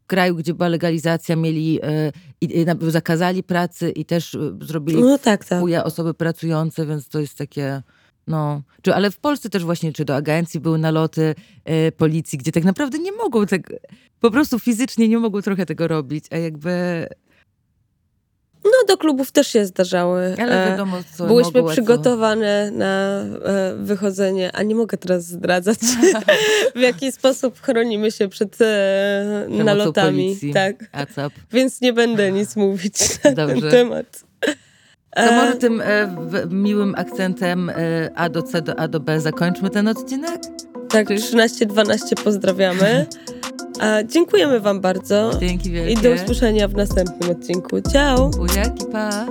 w 0.03 0.05
kraju, 0.07 0.35
gdzie 0.35 0.53
była 0.53 0.69
legalizacja, 0.69 1.35
mieli 1.35 1.79
e, 1.83 2.11
i, 2.41 2.59
i 2.59 2.65
na- 2.65 2.75
zakazali 2.87 3.43
pracy 3.43 3.91
i 3.91 4.05
też 4.05 4.35
e, 4.35 4.39
zrobili 4.61 5.01
No 5.01 5.17
tak, 5.17 5.45
tak. 5.45 5.63
osoby 5.83 6.13
pracujące, 6.13 6.85
więc 6.85 7.07
to 7.07 7.19
jest 7.19 7.35
takie... 7.37 7.81
No, 8.27 8.61
czy, 8.81 8.95
ale 8.95 9.11
w 9.11 9.19
Polsce 9.19 9.49
też 9.49 9.63
właśnie, 9.63 9.93
czy 9.93 10.05
do 10.05 10.15
agencji 10.15 10.59
były 10.59 10.77
naloty 10.77 11.35
e, 11.65 11.91
policji, 11.91 12.37
gdzie 12.39 12.51
tak 12.51 12.63
naprawdę 12.63 12.99
nie 12.99 13.11
mogą 13.11 13.45
tego, 13.45 13.73
po 14.19 14.31
prostu 14.31 14.59
fizycznie 14.59 15.07
nie 15.07 15.17
mogą 15.19 15.41
trochę 15.41 15.65
tego 15.65 15.87
robić, 15.87 16.25
a 16.31 16.37
jakby, 16.37 17.07
No 18.71 18.87
do 18.87 18.97
klubów 18.97 19.31
też 19.31 19.47
się 19.47 19.65
zdarzały. 19.65 20.35
ale 20.39 20.65
E, 20.65 20.69
wiadomo 20.69 20.97
co 21.17 21.27
Byłyśmy 21.27 21.51
mogą, 21.61 21.65
a 21.71 21.75
co- 21.75 21.81
przygotowane 21.81 22.71
na 22.71 23.19
e, 23.45 23.75
wychodzenie, 23.75 24.51
a 24.53 24.63
nie 24.63 24.75
mogę 24.75 24.97
teraz 24.97 25.25
zdradzać, 25.25 25.77
w 26.75 26.79
jaki 26.79 27.11
sposób 27.11 27.61
chronimy 27.61 28.11
się 28.11 28.27
przed 28.29 28.57
e, 28.61 29.45
nalotami. 29.49 30.17
policji. 30.17 30.53
Tak. 30.53 30.75
A 30.91 31.05
co? 31.05 31.21
Więc 31.51 31.81
nie 31.81 31.93
będę 31.93 32.31
nic 32.41 32.55
mówić 32.55 32.93
na 33.23 33.47
ten 33.47 33.61
temat. 33.61 34.23
To 35.15 35.31
może 35.31 35.55
tym 35.55 35.81
e, 35.81 36.07
w, 36.07 36.53
miłym 36.53 36.95
akcentem 36.97 37.69
e, 37.69 37.73
A 38.15 38.29
do 38.29 38.43
C 38.43 38.61
do 38.61 38.79
A 38.79 38.87
do 38.87 38.99
B 38.99 39.19
zakończmy 39.19 39.69
ten 39.69 39.87
odcinek? 39.87 40.41
Tak, 40.91 41.07
13-12 41.09 42.23
pozdrawiamy. 42.23 43.05
A 43.79 44.03
dziękujemy 44.03 44.59
Wam 44.59 44.81
bardzo. 44.81 45.31
Dzięki 45.39 45.71
wielkie. 45.71 45.91
I 45.91 45.97
do 45.97 46.11
usłyszenia 46.23 46.67
w 46.67 46.75
następnym 46.75 47.31
odcinku. 47.31 47.81
Ciao! 47.81 48.29
Buziaki, 48.29 48.85
pa! 48.91 49.25